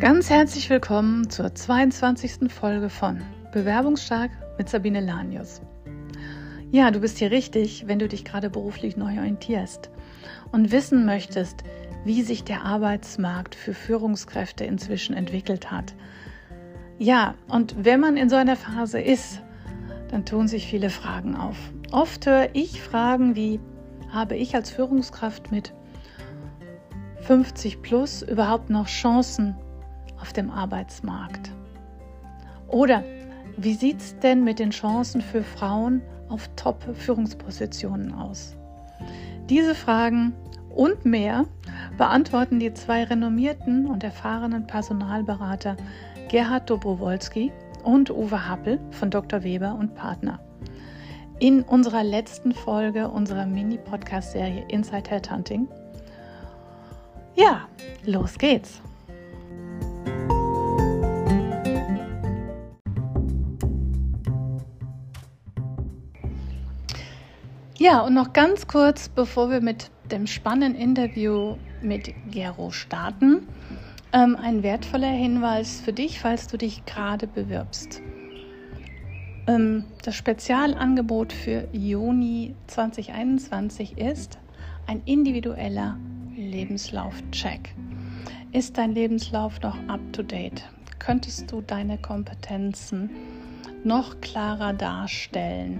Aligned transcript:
Ganz 0.00 0.30
herzlich 0.30 0.70
willkommen 0.70 1.28
zur 1.28 1.52
22. 1.52 2.52
Folge 2.52 2.88
von 2.88 3.20
Bewerbungsstark 3.52 4.30
mit 4.56 4.68
Sabine 4.68 5.00
Lanius. 5.00 5.60
Ja, 6.70 6.92
du 6.92 7.00
bist 7.00 7.18
hier 7.18 7.32
richtig, 7.32 7.88
wenn 7.88 7.98
du 7.98 8.06
dich 8.06 8.24
gerade 8.24 8.48
beruflich 8.48 8.96
neu 8.96 9.18
orientierst 9.18 9.90
und 10.52 10.70
wissen 10.70 11.04
möchtest, 11.04 11.64
wie 12.04 12.22
sich 12.22 12.44
der 12.44 12.62
Arbeitsmarkt 12.62 13.56
für 13.56 13.74
Führungskräfte 13.74 14.64
inzwischen 14.64 15.16
entwickelt 15.16 15.72
hat. 15.72 15.96
Ja, 16.98 17.34
und 17.48 17.84
wenn 17.84 17.98
man 17.98 18.16
in 18.16 18.30
so 18.30 18.36
einer 18.36 18.56
Phase 18.56 19.00
ist, 19.00 19.42
dann 20.12 20.24
tun 20.24 20.46
sich 20.46 20.68
viele 20.68 20.90
Fragen 20.90 21.34
auf. 21.34 21.56
Oft 21.90 22.24
höre 22.24 22.50
ich 22.52 22.80
Fragen 22.80 23.34
wie, 23.34 23.58
habe 24.12 24.36
ich 24.36 24.54
als 24.54 24.70
Führungskraft 24.70 25.50
mit 25.50 25.74
50 27.22 27.82
plus 27.82 28.22
überhaupt 28.22 28.70
noch 28.70 28.86
Chancen 28.86 29.56
auf 30.20 30.32
dem 30.32 30.50
Arbeitsmarkt? 30.50 31.50
Oder 32.68 33.02
wie 33.56 33.74
sieht 33.74 33.98
es 34.00 34.18
denn 34.18 34.44
mit 34.44 34.58
den 34.58 34.70
Chancen 34.70 35.20
für 35.20 35.42
Frauen 35.42 36.02
auf 36.28 36.48
Top-Führungspositionen 36.56 38.14
aus? 38.14 38.56
Diese 39.48 39.74
Fragen 39.74 40.34
und 40.74 41.04
mehr 41.04 41.46
beantworten 41.96 42.60
die 42.60 42.72
zwei 42.74 43.04
renommierten 43.04 43.86
und 43.86 44.04
erfahrenen 44.04 44.66
Personalberater 44.66 45.76
Gerhard 46.28 46.68
Dobrowolski 46.68 47.50
und 47.82 48.10
Uwe 48.10 48.48
Happel 48.48 48.78
von 48.90 49.10
Dr. 49.10 49.42
Weber 49.42 49.74
und 49.74 49.94
Partner. 49.94 50.38
In 51.40 51.62
unserer 51.62 52.04
letzten 52.04 52.52
Folge 52.52 53.08
unserer 53.08 53.46
Mini-Podcast-Serie 53.46 54.66
Inside 54.68 55.10
Headhunting. 55.10 55.68
Ja, 57.34 57.68
los 58.04 58.36
geht's! 58.36 58.82
Ja, 67.80 68.00
und 68.00 68.12
noch 68.14 68.32
ganz 68.32 68.66
kurz, 68.66 69.08
bevor 69.08 69.50
wir 69.50 69.60
mit 69.60 69.92
dem 70.10 70.26
spannenden 70.26 70.74
Interview 70.80 71.54
mit 71.80 72.12
Gero 72.28 72.72
starten, 72.72 73.46
ähm, 74.12 74.36
ein 74.42 74.64
wertvoller 74.64 75.12
Hinweis 75.12 75.80
für 75.80 75.92
dich, 75.92 76.18
falls 76.18 76.48
du 76.48 76.58
dich 76.58 76.84
gerade 76.86 77.28
bewirbst. 77.28 78.02
Ähm, 79.46 79.84
das 80.02 80.16
Spezialangebot 80.16 81.32
für 81.32 81.68
Juni 81.70 82.56
2021 82.66 83.96
ist 83.96 84.38
ein 84.88 85.00
individueller 85.04 85.96
Lebenslauf-Check. 86.34 87.76
Ist 88.50 88.76
dein 88.76 88.90
Lebenslauf 88.90 89.60
noch 89.60 89.76
up-to-date? 89.86 90.64
Könntest 90.98 91.52
du 91.52 91.60
deine 91.60 91.96
Kompetenzen 91.96 93.10
noch 93.84 94.20
klarer 94.20 94.72
darstellen, 94.72 95.78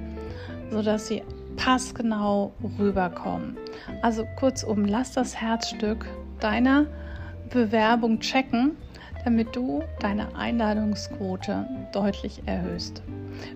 sodass 0.71 1.09
sie 1.09 1.25
passgenau 1.59 2.55
rüberkommen. 2.79 3.59
Also 4.01 4.25
kurzum, 4.37 4.87
lass 4.87 5.13
das 5.13 5.37
Herzstück 5.37 6.07
deiner 6.41 6.87
Bewerbung 7.51 8.21
checken, 8.21 8.79
damit 9.25 9.55
du 9.55 9.83
deine 10.01 10.35
Einladungsquote 10.37 11.69
deutlich 11.93 12.41
erhöhst. 12.47 13.03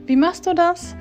Wie 0.06 0.16
machst 0.16 0.46
du 0.46 0.54
das? 0.54 0.94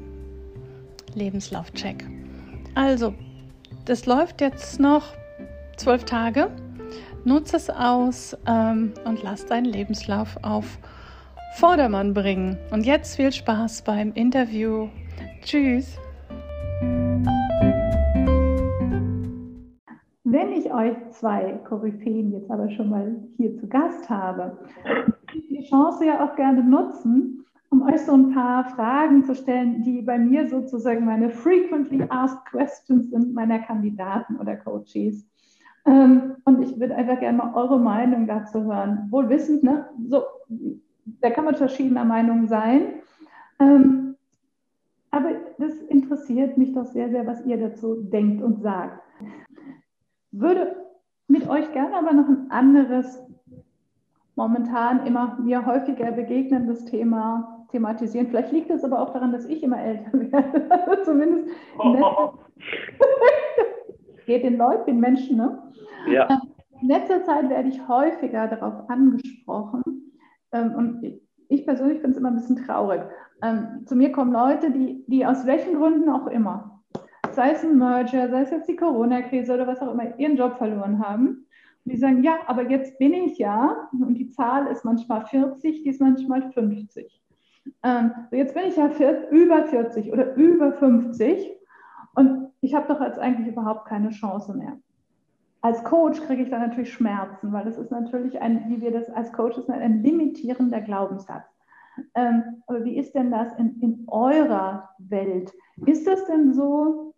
Lebenslaufcheck. 1.15 2.05
Also, 2.75 3.15
das 3.85 4.07
läuft 4.07 4.41
jetzt 4.41 4.81
noch 4.81 5.15
zwölf 5.77 6.05
Tage. 6.05 6.51
Nutze 7.25 7.57
es 7.57 7.71
aus 7.71 8.37
ähm, 8.47 8.93
und 9.05 9.23
lass 9.23 9.47
deinen 9.47 9.67
Lebenslauf 9.67 10.37
auf 10.43 10.79
Vordermann 11.57 12.15
bringen. 12.15 12.59
Und 12.71 12.85
jetzt 12.85 13.17
viel 13.17 13.33
Spaß 13.33 13.83
beim 13.83 14.13
Interview. 14.13 14.89
Tschüss. 15.43 15.99
Euch 20.77 20.97
zwei 21.11 21.59
Koryphäen 21.69 22.33
jetzt 22.33 22.51
aber 22.51 22.71
schon 22.71 22.91
mal 22.91 23.17
hier 23.37 23.57
zu 23.57 23.67
Gast 23.67 24.09
habe, 24.09 24.59
die 25.33 25.65
Chance 25.69 26.07
ja 26.07 26.25
auch 26.25 26.37
gerne 26.37 26.63
nutzen, 26.63 27.45
um 27.71 27.83
euch 27.83 28.01
so 28.03 28.13
ein 28.13 28.33
paar 28.33 28.65
Fragen 28.71 29.25
zu 29.25 29.35
stellen, 29.35 29.83
die 29.83 30.03
bei 30.03 30.19
mir 30.19 30.49
sozusagen 30.49 31.05
meine 31.05 31.31
frequently 31.31 32.05
asked 32.09 32.45
questions 32.47 33.11
sind 33.11 33.35
meiner 33.35 33.59
Kandidaten 33.59 34.37
oder 34.37 34.57
Coaches. 34.57 35.27
Ähm, 35.87 36.37
und 36.45 36.63
ich 36.63 36.79
würde 36.79 36.95
einfach 36.95 37.21
gerne 37.21 37.39
mal 37.39 37.55
eure 37.55 37.79
Meinung 37.79 38.27
dazu 38.27 38.65
hören. 38.65 39.07
Wohl 39.11 39.29
wissend, 39.29 39.63
ne? 39.63 39.87
So, 40.09 40.23
da 41.21 41.31
kann 41.31 41.45
man 41.45 41.55
verschiedener 41.55 42.05
Meinung 42.05 42.47
sein. 42.47 42.95
Ähm, 43.61 44.17
aber 45.11 45.31
das 45.59 45.73
interessiert 45.89 46.59
mich 46.59 46.75
doch 46.75 46.87
sehr, 46.87 47.09
sehr, 47.11 47.27
was 47.27 47.45
ihr 47.47 47.57
dazu 47.57 48.03
denkt 48.03 48.43
und 48.43 48.61
sagt 48.61 49.06
würde 50.41 50.77
mit 51.29 51.49
euch 51.49 51.73
gerne 51.73 51.97
aber 51.97 52.13
noch 52.13 52.29
ein 52.29 52.51
anderes, 52.51 53.23
momentan 54.37 55.07
immer 55.07 55.39
mir 55.41 55.65
häufiger 55.67 56.13
begegnendes 56.13 56.85
Thema 56.85 57.67
thematisieren. 57.71 58.29
Vielleicht 58.29 58.53
liegt 58.53 58.71
es 58.71 58.85
aber 58.85 59.01
auch 59.01 59.13
daran, 59.13 59.33
dass 59.33 59.47
ich 59.47 59.63
immer 59.63 59.81
älter 59.81 60.13
werde. 60.13 61.03
Zumindest 61.05 61.49
oh. 61.79 62.35
geht 64.27 64.45
den 64.45 64.59
Leuten, 64.59 64.87
den 64.87 65.01
Menschen. 65.01 65.39
Ne? 65.39 65.59
Ja. 66.09 66.29
Ähm, 66.31 66.53
in 66.83 66.89
letzter 66.89 67.25
Zeit 67.25 67.49
werde 67.49 67.69
ich 67.69 67.89
häufiger 67.89 68.47
darauf 68.47 68.89
angesprochen. 68.89 69.83
Ähm, 70.53 70.75
und 70.75 71.21
ich 71.49 71.65
persönlich 71.65 72.01
finde 72.01 72.13
es 72.13 72.19
immer 72.19 72.29
ein 72.29 72.37
bisschen 72.37 72.65
traurig. 72.65 73.03
Ähm, 73.43 73.83
zu 73.87 73.97
mir 73.97 74.13
kommen 74.13 74.33
Leute, 74.33 74.71
die, 74.71 75.05
die 75.07 75.27
aus 75.27 75.47
welchen 75.47 75.75
Gründen 75.75 76.09
auch 76.09 76.27
immer 76.27 76.76
sei 77.37 77.53
es 77.53 77.63
ein 77.63 77.79
Merger, 77.79 78.29
sei 78.31 78.43
es 78.43 78.51
jetzt 78.51 78.69
die 78.69 78.77
Corona-Krise 78.77 79.55
oder 79.55 79.67
was 79.67 79.81
auch 79.81 79.93
immer, 79.93 80.19
ihren 80.19 80.37
Job 80.37 80.57
verloren 80.57 80.99
haben. 81.07 81.47
Und 81.85 81.93
die 81.93 81.99
sagen, 81.99 82.25
ja, 82.25 82.39
aber 82.47 82.69
jetzt 82.69 82.99
bin 82.99 83.15
ich 83.15 83.39
ja, 83.39 83.89
und 83.93 84.15
die 84.15 84.31
Zahl 84.31 84.67
ist 84.67 84.85
manchmal 84.85 85.25
40, 85.27 85.85
die 85.85 85.89
ist 85.89 86.01
manchmal 86.01 86.51
50. 86.51 87.23
Ähm, 87.83 88.11
jetzt 88.33 88.55
bin 88.55 88.65
ich 88.67 88.77
ja 88.77 88.89
über 89.31 89.65
40 89.65 90.13
oder 90.13 90.35
über 90.35 90.73
50 90.73 91.53
und 92.15 92.49
ich 92.61 92.75
habe 92.75 92.93
doch 92.93 93.01
jetzt 93.01 93.19
eigentlich 93.19 93.49
überhaupt 93.49 93.87
keine 93.87 94.11
Chance 94.11 94.57
mehr. 94.57 94.79
Als 95.61 95.83
Coach 95.85 96.21
kriege 96.23 96.43
ich 96.43 96.51
da 96.51 96.59
natürlich 96.59 96.93
Schmerzen, 96.93 97.53
weil 97.53 97.65
das 97.65 97.77
ist 97.77 97.91
natürlich 97.91 98.41
ein, 98.41 98.69
wie 98.69 98.81
wir 98.81 98.93
das 98.93 99.09
als 99.11 99.33
Coaches 99.33 99.69
nennen, 99.69 99.83
ein 99.83 100.03
limitierender 100.03 100.81
Glaubenssatz. 100.81 101.45
Ähm, 102.15 102.63
aber 102.67 102.85
wie 102.85 102.97
ist 102.97 103.15
denn 103.15 103.31
das 103.31 103.53
in, 103.55 103.81
in 103.81 104.05
eurer 104.09 104.91
Welt? 104.99 105.53
Ist 105.87 106.07
das 106.07 106.25
denn 106.27 106.53
so, 106.53 107.15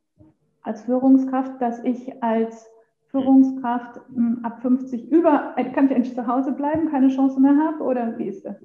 als 0.69 0.85
Führungskraft, 0.85 1.61
dass 1.61 1.83
ich 1.83 2.23
als 2.23 2.71
Führungskraft 3.11 4.01
hm, 4.15 4.41
ab 4.43 4.61
50 4.61 5.11
über, 5.11 5.55
äh, 5.57 5.65
kann 5.73 5.87
ich 5.87 5.95
eigentlich 5.95 6.15
zu 6.15 6.27
Hause 6.27 6.53
bleiben, 6.53 6.91
keine 6.91 7.09
Chance 7.09 7.41
mehr 7.41 7.57
habe 7.57 7.83
oder 7.83 8.19
wie 8.19 8.29
ist 8.29 8.45
das? 8.45 8.57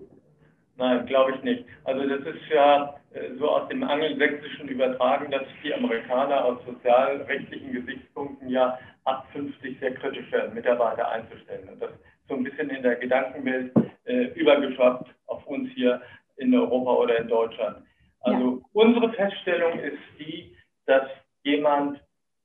Nein, 0.76 1.06
glaube 1.06 1.32
ich 1.32 1.44
nicht. 1.44 1.66
Also 1.86 2.08
das 2.08 2.20
ist 2.22 2.50
ja 2.54 2.96
äh, 3.14 3.36
so 3.38 3.50
aus 3.50 3.70
dem 3.70 3.84
Angelsächsischen 3.84 4.68
übertragen, 4.68 5.32
dass 5.32 5.44
die 5.64 5.74
Amerikaner 5.74 6.44
aus 6.44 6.58
sozialrechtlichen 6.66 7.72
Gesichtspunkten 7.72 8.50
ja 8.50 8.78
ab 9.06 9.26
50 9.32 9.80
sehr 9.80 9.94
kritisch 9.94 10.30
werden, 10.32 10.54
Mitarbeiter 10.54 11.10
einzustellen. 11.10 11.70
Und 11.70 11.82
das 11.82 11.92
so 12.28 12.36
ein 12.36 12.44
bisschen 12.44 12.70
in 12.70 12.84
der 12.84 12.96
Gedankenwelt 12.96 13.72
äh, 14.06 14.26
übergeschwappt 14.34 15.10
auf 15.28 15.46
uns 15.46 15.70
hier 15.72 16.02
in 16.38 16.54
Europa 16.56 16.94
oder 16.94 17.18
in 17.20 17.28
Deutschland. 17.28 17.78
Also 18.22 18.58
ja. 18.58 18.66
unsere 18.74 19.12
Feststellung 19.14 19.80
ist 19.80 20.00
die, 20.20 20.56
dass 20.86 21.04
jemand 21.44 22.02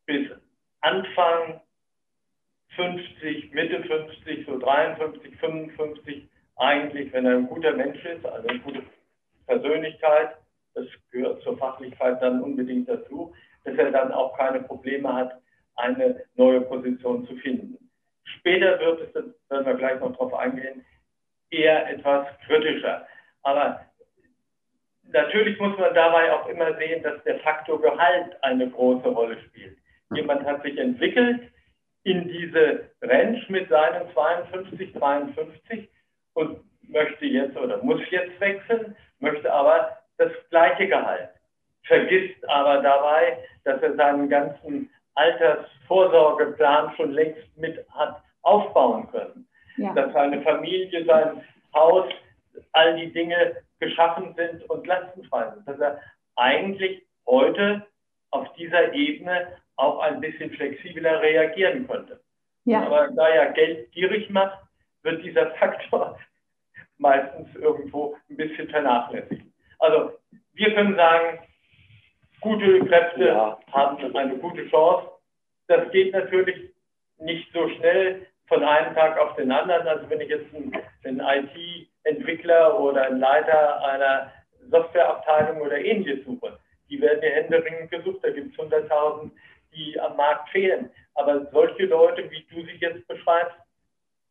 bis 0.07 0.29
Anfang 0.81 1.61
50, 2.77 3.53
Mitte 3.53 3.83
50, 3.83 4.47
so 4.47 4.59
53, 4.59 5.37
55 5.37 6.29
eigentlich, 6.57 7.13
wenn 7.13 7.27
er 7.27 7.37
ein 7.37 7.47
guter 7.49 7.73
Mensch 7.73 8.05
ist, 8.05 8.25
also 8.25 8.49
eine 8.49 8.61
gute 8.61 8.83
Persönlichkeit, 9.47 10.37
das 10.75 10.87
gehört 11.11 11.43
zur 11.43 11.59
Fachlichkeit 11.59 12.21
dann 12.23 12.43
unbedingt 12.43 12.89
dazu, 12.89 13.35
dass 13.65 13.77
er 13.77 13.91
dann 13.91 14.13
auch 14.13 14.37
keine 14.37 14.61
Probleme 14.61 15.13
hat, 15.13 15.41
eine 15.77 16.25
neue 16.37 16.61
Position 16.63 17.27
zu 17.27 17.37
finden. 17.37 17.91
Später 18.39 18.79
wird 18.81 19.01
es, 19.01 19.13
das 19.13 19.25
werden 19.49 19.67
wir 19.67 19.75
gleich 19.75 20.01
noch 20.01 20.13
darauf 20.13 20.35
eingehen, 20.35 20.85
eher 21.51 21.89
etwas 21.91 22.27
kritischer. 22.47 23.07
Aber 23.43 23.88
natürlich 25.13 25.59
muss 25.59 25.77
man 25.79 25.95
dabei 25.95 26.33
auch 26.33 26.49
immer 26.49 26.75
sehen, 26.77 27.03
dass 27.03 27.23
der 27.25 27.39
Faktor 27.41 27.81
Gehalt 27.81 28.37
eine 28.43 28.69
große 28.69 29.09
Rolle 29.09 29.39
spielt. 29.43 29.77
Jemand 30.15 30.45
hat 30.45 30.63
sich 30.63 30.79
entwickelt 30.79 31.43
in 32.05 32.29
diese 32.29 32.91
Range 33.03 33.45
mit 33.49 33.69
seinen 33.69 34.11
52, 34.13 34.93
53 34.95 35.89
und 36.35 36.61
möchte 36.89 37.27
jetzt 37.27 37.57
oder 37.57 37.83
muss 37.83 38.01
jetzt 38.11 38.41
wechseln, 38.41 38.97
möchte 39.19 39.53
aber 39.53 39.99
das 40.17 40.33
gleiche 40.51 40.89
Gehalt, 40.89 41.29
vergisst 41.85 42.49
aber 42.49 42.83
dabei, 42.83 43.39
dass 43.65 43.83
er 43.83 43.95
seinen 43.97 44.29
ganzen 44.29 44.91
Altersvorsorgeplan 45.15 46.95
schon 46.97 47.13
längst 47.13 47.57
mit 47.57 47.85
hat 47.91 48.23
aufbauen 48.43 49.11
können. 49.11 49.47
Ja. 49.77 49.93
Dass 49.93 50.13
seine 50.13 50.41
Familie, 50.43 51.05
sein 51.05 51.45
Haus, 51.75 52.07
all 52.73 52.97
die 52.97 53.13
Dinge 53.13 53.57
geschaffen 53.81 54.35
sind 54.37 54.69
und 54.71 54.87
lastenfrei 54.87 55.51
sind. 55.55 55.69
Dass 55.69 55.79
er 55.79 56.01
eigentlich 56.37 57.03
heute 57.27 57.87
auf 58.31 58.53
dieser 58.55 58.93
Ebene 58.93 59.57
auch 59.77 60.01
ein 60.01 60.21
bisschen 60.21 60.51
flexibler 60.51 61.21
reagieren 61.21 61.87
könnte. 61.87 62.21
Ja. 62.65 62.85
Aber 62.85 63.09
da 63.09 63.29
er 63.29 63.53
Geld 63.53 63.91
gierig 63.93 64.29
macht, 64.31 64.59
wird 65.03 65.25
dieser 65.25 65.51
Faktor 65.53 66.19
meistens 66.99 67.55
irgendwo 67.55 68.17
ein 68.29 68.37
bisschen 68.37 68.69
vernachlässigt. 68.69 69.45
Also 69.79 70.13
wir 70.55 70.75
können 70.75 70.97
sagen, 70.97 71.39
gute 72.41 72.85
Kräfte 72.87 73.29
ja. 73.29 73.59
haben 73.73 74.17
eine 74.17 74.37
gute 74.39 74.69
Chance. 74.69 75.09
Das 75.69 75.91
geht 75.93 76.13
natürlich 76.13 76.75
nicht 77.19 77.53
so 77.53 77.69
schnell 77.71 78.27
von 78.47 78.65
einem 78.65 78.95
Tag 78.95 79.19
auf 79.19 79.37
den 79.37 79.53
anderen. 79.53 79.87
Also 79.87 80.09
wenn 80.11 80.21
ich 80.21 80.29
jetzt 80.29 80.53
einen, 80.55 80.73
einen 81.05 81.21
IT-Entwickler 82.05 82.79
oder 82.79 83.11
Leiter 83.11 83.85
einer 83.85 84.33
Softwareabteilung 84.71 85.61
oder 85.61 85.79
ähnliches 85.79 86.25
suche, 86.25 86.59
die 86.89 87.01
werden 87.01 87.23
ja 87.23 87.31
händeringend 87.31 87.91
gesucht. 87.91 88.21
Da 88.23 88.31
gibt 88.31 88.53
es 88.53 88.65
100.000, 88.65 89.31
die 89.75 89.99
am 90.01 90.17
Markt 90.17 90.49
fehlen. 90.51 90.91
Aber 91.15 91.47
solche 91.53 91.87
Leute, 91.87 92.31
wie 92.31 92.47
du 92.51 92.63
sie 92.63 92.79
jetzt 92.79 93.07
beschreibst, 93.07 93.57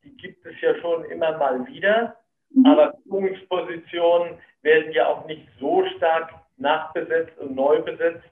die 0.03 0.15
gibt 0.17 0.45
es 0.45 0.59
ja 0.61 0.75
schon 0.79 1.05
immer 1.05 1.37
mal 1.37 1.65
wieder. 1.67 2.15
Mhm. 2.51 2.65
Aber 2.65 2.93
Führungspositionen 3.03 4.39
werden 4.61 4.91
ja 4.91 5.07
auch 5.07 5.25
nicht 5.25 5.47
so 5.59 5.85
stark 5.97 6.33
nachbesetzt 6.57 7.37
und 7.37 7.55
neu 7.55 7.81
besetzt, 7.81 8.25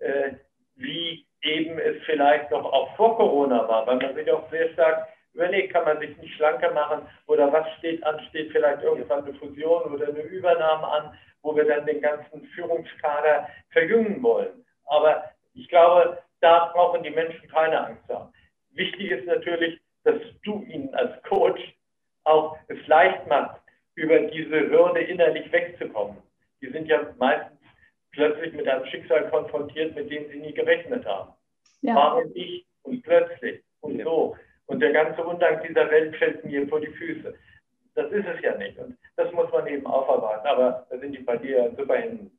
äh, 0.00 0.32
wie 0.76 1.26
eben 1.42 1.78
es 1.78 2.02
vielleicht 2.04 2.50
noch 2.50 2.64
auch 2.64 2.96
vor 2.96 3.16
Corona 3.16 3.68
war, 3.68 3.86
weil 3.86 3.96
man 3.96 4.14
sich 4.14 4.30
auch 4.30 4.48
sehr 4.50 4.72
stark 4.72 5.08
überlegt, 5.34 5.72
kann 5.72 5.84
man 5.84 5.98
sich 6.00 6.16
nicht 6.18 6.34
schlanker 6.34 6.72
machen 6.72 7.06
oder 7.26 7.52
was 7.52 7.66
steht 7.78 8.04
an, 8.04 8.20
steht 8.28 8.52
vielleicht 8.52 8.82
irgendwann 8.82 9.24
eine 9.24 9.34
Fusion 9.34 9.92
oder 9.92 10.08
eine 10.08 10.22
Übernahme 10.22 10.86
an, 10.86 11.18
wo 11.42 11.56
wir 11.56 11.64
dann 11.64 11.86
den 11.86 12.00
ganzen 12.00 12.44
Führungskader 12.54 13.48
verjüngen 13.70 14.22
wollen. 14.22 14.64
Aber 14.86 15.24
ich 15.54 15.68
glaube, 15.68 16.18
da 16.40 16.70
brauchen 16.72 17.02
die 17.02 17.10
Menschen 17.10 17.48
keine 17.48 17.86
Angst 17.86 18.08
haben. 18.08 18.32
Wichtig 18.72 19.10
ist 19.10 19.26
natürlich, 19.26 19.80
dass 20.04 20.20
du 20.44 20.62
ihnen 20.62 20.94
als 20.94 21.22
Coach 21.24 21.60
auch 22.24 22.56
es 22.68 22.86
leicht 22.86 23.26
machst, 23.26 23.60
über 23.94 24.18
diese 24.20 24.70
Hürde 24.70 25.00
innerlich 25.00 25.50
wegzukommen. 25.52 26.16
Die 26.60 26.70
sind 26.70 26.86
ja 26.88 27.00
meistens 27.18 27.58
plötzlich 28.12 28.52
mit 28.52 28.68
einem 28.68 28.86
Schicksal 28.86 29.28
konfrontiert, 29.30 29.94
mit 29.94 30.10
dem 30.10 30.28
sie 30.30 30.38
nie 30.38 30.52
gerechnet 30.52 31.04
haben. 31.06 31.32
Ja. 31.82 31.94
Warum 31.94 32.30
ich 32.34 32.64
und 32.82 33.02
plötzlich 33.02 33.62
und 33.80 33.98
ja. 33.98 34.04
so. 34.04 34.36
Und 34.66 34.80
der 34.80 34.92
ganze 34.92 35.22
Undank 35.22 35.62
dieser 35.66 35.90
Welt 35.90 36.16
fällt 36.16 36.44
mir 36.44 36.66
vor 36.68 36.80
die 36.80 36.86
Füße. 36.86 37.34
Das 37.94 38.10
ist 38.10 38.24
es 38.26 38.40
ja 38.42 38.56
nicht. 38.56 38.78
Und 38.78 38.96
das 39.16 39.30
muss 39.32 39.50
man 39.52 39.66
eben 39.66 39.86
aufarbeiten. 39.86 40.46
Aber 40.46 40.86
da 40.88 40.98
sind 40.98 41.12
die 41.12 41.22
bei 41.22 41.36
dir 41.36 41.70
super 41.76 41.96
hin. 41.96 42.30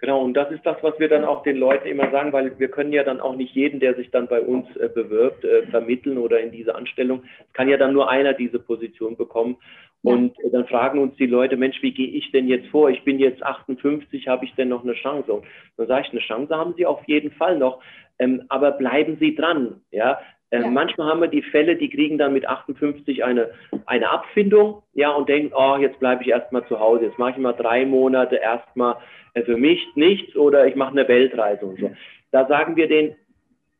Genau, 0.00 0.22
und 0.22 0.34
das 0.34 0.50
ist 0.50 0.64
das, 0.64 0.76
was 0.82 0.98
wir 0.98 1.08
dann 1.08 1.24
auch 1.24 1.42
den 1.42 1.56
Leuten 1.56 1.88
immer 1.88 2.10
sagen, 2.10 2.32
weil 2.32 2.58
wir 2.58 2.68
können 2.68 2.92
ja 2.92 3.02
dann 3.04 3.20
auch 3.20 3.34
nicht 3.34 3.54
jeden, 3.54 3.80
der 3.80 3.94
sich 3.94 4.10
dann 4.10 4.28
bei 4.28 4.40
uns 4.40 4.68
äh, 4.76 4.88
bewirbt, 4.88 5.44
äh, 5.44 5.66
vermitteln 5.68 6.18
oder 6.18 6.40
in 6.40 6.52
diese 6.52 6.74
Anstellung. 6.74 7.24
Es 7.46 7.52
kann 7.54 7.68
ja 7.68 7.78
dann 7.78 7.94
nur 7.94 8.10
einer 8.10 8.34
diese 8.34 8.58
Position 8.58 9.16
bekommen. 9.16 9.56
Und 10.02 10.36
ja. 10.38 10.50
dann 10.50 10.66
fragen 10.66 11.00
uns 11.00 11.16
die 11.16 11.26
Leute, 11.26 11.56
Mensch, 11.56 11.82
wie 11.82 11.92
gehe 11.92 12.08
ich 12.08 12.30
denn 12.30 12.46
jetzt 12.46 12.68
vor? 12.68 12.90
Ich 12.90 13.02
bin 13.02 13.18
jetzt 13.18 13.42
58, 13.42 14.28
habe 14.28 14.44
ich 14.44 14.54
denn 14.54 14.68
noch 14.68 14.84
eine 14.84 14.94
Chance? 14.94 15.32
Und 15.32 15.46
dann 15.76 15.88
sage 15.88 16.06
ich, 16.06 16.12
eine 16.12 16.20
Chance 16.20 16.54
haben 16.54 16.74
Sie 16.76 16.86
auf 16.86 17.02
jeden 17.06 17.32
Fall 17.32 17.58
noch, 17.58 17.82
ähm, 18.18 18.44
aber 18.48 18.72
bleiben 18.72 19.16
Sie 19.18 19.34
dran. 19.34 19.80
Ja? 19.90 20.20
Ja. 20.50 20.66
Manchmal 20.66 21.08
haben 21.08 21.20
wir 21.20 21.28
die 21.28 21.42
Fälle, 21.42 21.76
die 21.76 21.90
kriegen 21.90 22.16
dann 22.16 22.32
mit 22.32 22.48
58 22.48 23.22
eine, 23.22 23.50
eine 23.84 24.08
Abfindung 24.08 24.82
ja, 24.94 25.10
und 25.10 25.28
denken, 25.28 25.52
oh, 25.54 25.76
jetzt 25.76 25.98
bleibe 25.98 26.22
ich 26.22 26.30
erstmal 26.30 26.66
zu 26.68 26.80
Hause, 26.80 27.06
jetzt 27.06 27.18
mache 27.18 27.32
ich 27.32 27.36
mal 27.36 27.52
drei 27.52 27.84
Monate 27.84 28.36
erstmal 28.36 28.96
äh, 29.34 29.42
für 29.42 29.58
mich 29.58 29.86
nichts 29.94 30.34
oder 30.36 30.66
ich 30.66 30.74
mache 30.74 30.92
eine 30.92 31.06
Weltreise 31.06 31.66
und 31.66 31.78
so. 31.78 31.90
Da 32.30 32.46
sagen 32.46 32.76
wir 32.76 32.88
denen, 32.88 33.14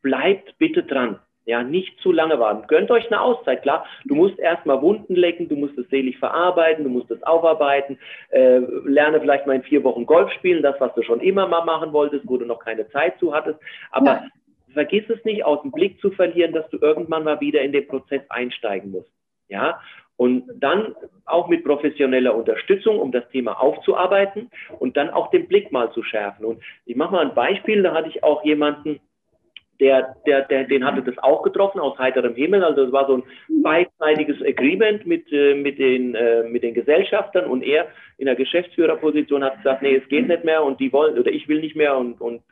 bleibt 0.02 0.58
bitte 0.58 0.82
dran. 0.82 1.18
Ja, 1.46 1.62
nicht 1.62 1.98
zu 2.00 2.12
lange 2.12 2.38
warten. 2.38 2.66
Gönnt 2.68 2.90
euch 2.90 3.06
eine 3.06 3.22
Auszeit, 3.22 3.62
klar. 3.62 3.86
Du 4.04 4.14
musst 4.14 4.38
erstmal 4.38 4.82
Wunden 4.82 5.14
lecken, 5.14 5.48
du 5.48 5.56
musst 5.56 5.78
es 5.78 5.88
selig 5.88 6.18
verarbeiten, 6.18 6.84
du 6.84 6.90
musst 6.90 7.10
es 7.10 7.22
aufarbeiten, 7.22 7.98
äh, 8.28 8.58
lerne 8.84 9.18
vielleicht 9.18 9.46
mal 9.46 9.56
in 9.56 9.62
vier 9.62 9.82
Wochen 9.82 10.04
Golf 10.04 10.30
spielen, 10.32 10.62
das, 10.62 10.78
was 10.78 10.92
du 10.92 11.02
schon 11.02 11.20
immer 11.20 11.48
mal 11.48 11.64
machen 11.64 11.94
wolltest, 11.94 12.28
wo 12.28 12.36
du 12.36 12.44
noch 12.44 12.58
keine 12.58 12.86
Zeit 12.90 13.18
zu 13.18 13.32
hattest. 13.32 13.58
Aber 13.92 14.10
ja. 14.10 14.26
Vergiss 14.72 15.08
es 15.08 15.24
nicht, 15.24 15.44
aus 15.44 15.62
dem 15.62 15.72
Blick 15.72 16.00
zu 16.00 16.10
verlieren, 16.10 16.52
dass 16.52 16.68
du 16.70 16.78
irgendwann 16.78 17.24
mal 17.24 17.40
wieder 17.40 17.62
in 17.62 17.72
den 17.72 17.86
Prozess 17.86 18.22
einsteigen 18.28 18.90
musst. 18.90 19.10
Ja, 19.48 19.80
und 20.18 20.44
dann 20.56 20.96
auch 21.26 21.48
mit 21.48 21.64
professioneller 21.64 22.34
Unterstützung, 22.34 22.98
um 22.98 23.12
das 23.12 23.28
Thema 23.30 23.52
aufzuarbeiten 23.60 24.50
und 24.80 24.96
dann 24.96 25.10
auch 25.10 25.30
den 25.30 25.46
Blick 25.46 25.70
mal 25.70 25.92
zu 25.92 26.02
schärfen. 26.02 26.44
Und 26.44 26.60
ich 26.86 26.96
mache 26.96 27.12
mal 27.12 27.24
ein 27.24 27.34
Beispiel, 27.34 27.82
da 27.82 27.94
hatte 27.94 28.08
ich 28.08 28.24
auch 28.24 28.44
jemanden, 28.44 28.98
der, 29.80 30.16
der, 30.26 30.42
der, 30.42 30.64
den 30.64 30.84
hatte 30.84 31.02
das 31.02 31.16
auch 31.18 31.42
getroffen 31.42 31.78
aus 31.78 31.96
heiterem 31.98 32.34
Himmel. 32.34 32.64
Also 32.64 32.82
es 32.82 32.92
war 32.92 33.06
so 33.06 33.18
ein 33.18 33.22
beidseitiges 33.62 34.42
Agreement 34.42 35.06
mit, 35.06 35.32
äh, 35.32 35.54
mit, 35.54 35.78
den, 35.78 36.16
äh, 36.16 36.42
mit 36.42 36.64
den 36.64 36.74
Gesellschaftern 36.74 37.46
und 37.46 37.62
er 37.62 37.86
in 38.16 38.26
der 38.26 38.34
Geschäftsführerposition 38.34 39.44
hat 39.44 39.58
gesagt, 39.58 39.82
nee, 39.82 39.94
es 39.94 40.08
geht 40.08 40.26
nicht 40.26 40.42
mehr 40.42 40.64
und 40.64 40.80
die 40.80 40.92
wollen 40.92 41.16
oder 41.16 41.30
ich 41.30 41.46
will 41.46 41.60
nicht 41.60 41.76
mehr 41.76 41.96
und, 41.96 42.20
und 42.20 42.42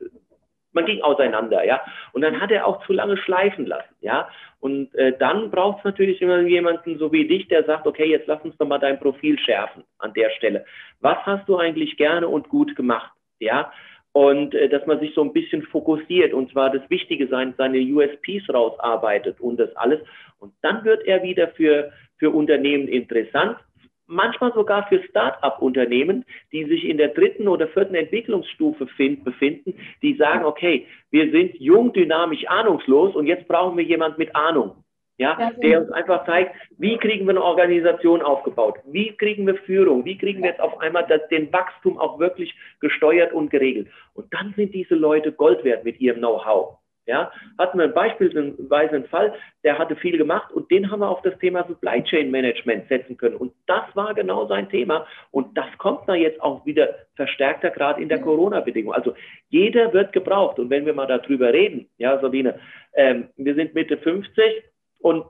man 0.76 0.86
ging 0.86 1.02
auseinander, 1.02 1.64
ja. 1.64 1.80
Und 2.12 2.22
dann 2.22 2.40
hat 2.40 2.52
er 2.52 2.66
auch 2.66 2.86
zu 2.86 2.92
lange 2.92 3.16
schleifen 3.16 3.66
lassen, 3.66 3.94
ja. 4.00 4.28
Und 4.60 4.94
äh, 4.94 5.16
dann 5.18 5.50
braucht 5.50 5.78
es 5.78 5.84
natürlich 5.84 6.22
immer 6.22 6.40
jemanden 6.42 6.98
so 6.98 7.10
wie 7.10 7.26
dich, 7.26 7.48
der 7.48 7.64
sagt, 7.64 7.86
okay, 7.86 8.08
jetzt 8.08 8.28
lass 8.28 8.42
uns 8.42 8.56
doch 8.58 8.68
mal 8.68 8.78
dein 8.78 9.00
Profil 9.00 9.38
schärfen 9.38 9.82
an 9.98 10.12
der 10.14 10.30
Stelle. 10.30 10.64
Was 11.00 11.18
hast 11.26 11.48
du 11.48 11.56
eigentlich 11.56 11.96
gerne 11.96 12.28
und 12.28 12.48
gut 12.48 12.76
gemacht, 12.76 13.10
ja? 13.40 13.72
und 14.16 14.54
äh, 14.54 14.70
dass 14.70 14.86
man 14.86 14.98
sich 14.98 15.12
so 15.14 15.22
ein 15.22 15.34
bisschen 15.34 15.60
fokussiert 15.60 16.32
und 16.32 16.50
zwar 16.50 16.70
das 16.70 16.88
Wichtige 16.88 17.28
sein, 17.28 17.52
seine 17.58 17.78
USPs 17.80 18.48
rausarbeitet 18.48 19.38
und 19.40 19.60
das 19.60 19.76
alles. 19.76 20.00
Und 20.38 20.54
dann 20.62 20.84
wird 20.86 21.04
er 21.06 21.22
wieder 21.22 21.48
für, 21.48 21.92
für 22.16 22.30
Unternehmen 22.30 22.88
interessant, 22.88 23.58
manchmal 24.06 24.52
sogar 24.52 24.86
für 24.88 25.02
Start-up-Unternehmen, 25.04 26.24
die 26.52 26.64
sich 26.64 26.84
in 26.84 26.98
der 26.98 27.08
dritten 27.08 27.48
oder 27.48 27.68
vierten 27.68 27.94
Entwicklungsstufe 27.94 28.86
find, 28.88 29.24
befinden, 29.24 29.74
die 30.02 30.14
sagen, 30.14 30.44
okay, 30.44 30.86
wir 31.10 31.30
sind 31.30 31.54
jung, 31.60 31.92
dynamisch, 31.92 32.46
ahnungslos 32.48 33.14
und 33.14 33.26
jetzt 33.26 33.48
brauchen 33.48 33.76
wir 33.76 33.84
jemand 33.84 34.18
mit 34.18 34.34
Ahnung 34.34 34.84
ja, 35.18 35.36
ja 35.38 35.50
der 35.50 35.80
uns 35.80 35.90
einfach 35.92 36.26
zeigt, 36.26 36.54
wie 36.78 36.98
kriegen 36.98 37.26
wir 37.26 37.30
eine 37.30 37.42
Organisation 37.42 38.22
aufgebaut, 38.22 38.78
wie 38.86 39.16
kriegen 39.16 39.46
wir 39.46 39.56
Führung, 39.56 40.04
wie 40.04 40.18
kriegen 40.18 40.42
wir 40.42 40.50
jetzt 40.50 40.60
auf 40.60 40.78
einmal 40.80 41.06
das, 41.06 41.26
den 41.28 41.52
Wachstum 41.52 41.98
auch 41.98 42.18
wirklich 42.18 42.54
gesteuert 42.80 43.32
und 43.32 43.50
geregelt. 43.50 43.88
Und 44.14 44.32
dann 44.32 44.54
sind 44.56 44.74
diese 44.74 44.94
Leute 44.94 45.32
Gold 45.32 45.64
wert 45.64 45.84
mit 45.84 46.00
ihrem 46.00 46.18
Know-how. 46.18 46.78
Ja, 47.06 47.30
hatten 47.58 47.78
wir 47.78 47.84
ein 47.84 47.94
beispielsweise 47.94 48.96
einen 48.96 49.06
Fall, 49.06 49.32
der 49.64 49.78
hatte 49.78 49.94
viel 49.96 50.18
gemacht 50.18 50.52
und 50.52 50.70
den 50.70 50.90
haben 50.90 51.00
wir 51.00 51.08
auf 51.08 51.22
das 51.22 51.38
Thema 51.38 51.64
Supply 51.68 52.02
Chain 52.02 52.30
Management 52.30 52.88
setzen 52.88 53.16
können. 53.16 53.36
Und 53.36 53.52
das 53.66 53.84
war 53.94 54.12
genau 54.12 54.46
sein 54.46 54.68
Thema. 54.68 55.06
Und 55.30 55.56
das 55.56 55.66
kommt 55.78 56.08
da 56.08 56.14
jetzt 56.14 56.42
auch 56.42 56.66
wieder 56.66 56.94
verstärkter, 57.14 57.70
gerade 57.70 58.02
in 58.02 58.08
der 58.08 58.20
Corona-Bedingung. 58.20 58.92
Also 58.92 59.14
jeder 59.48 59.92
wird 59.92 60.12
gebraucht. 60.12 60.58
Und 60.58 60.68
wenn 60.70 60.84
wir 60.84 60.94
mal 60.94 61.06
darüber 61.06 61.52
reden, 61.52 61.88
ja, 61.96 62.20
Sabine, 62.20 62.58
ähm, 62.94 63.28
wir 63.36 63.54
sind 63.54 63.74
Mitte 63.74 63.98
50, 63.98 64.64
und 65.06 65.24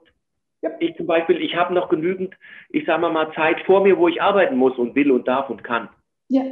ich 0.81 0.97
zum 0.97 1.07
Beispiel, 1.07 1.41
ich 1.43 1.55
habe 1.55 1.75
noch 1.75 1.89
genügend, 1.89 2.35
ich 2.71 2.87
sage 2.87 3.01
mal, 3.09 3.33
Zeit 3.35 3.61
vor 3.67 3.83
mir, 3.83 3.99
wo 3.99 4.09
ich 4.09 4.23
arbeiten 4.23 4.57
muss 4.57 4.77
und 4.79 4.95
will 4.95 5.11
und 5.11 5.29
darf 5.29 5.51
und 5.51 5.63
kann. 5.63 5.89
Ja. 6.29 6.43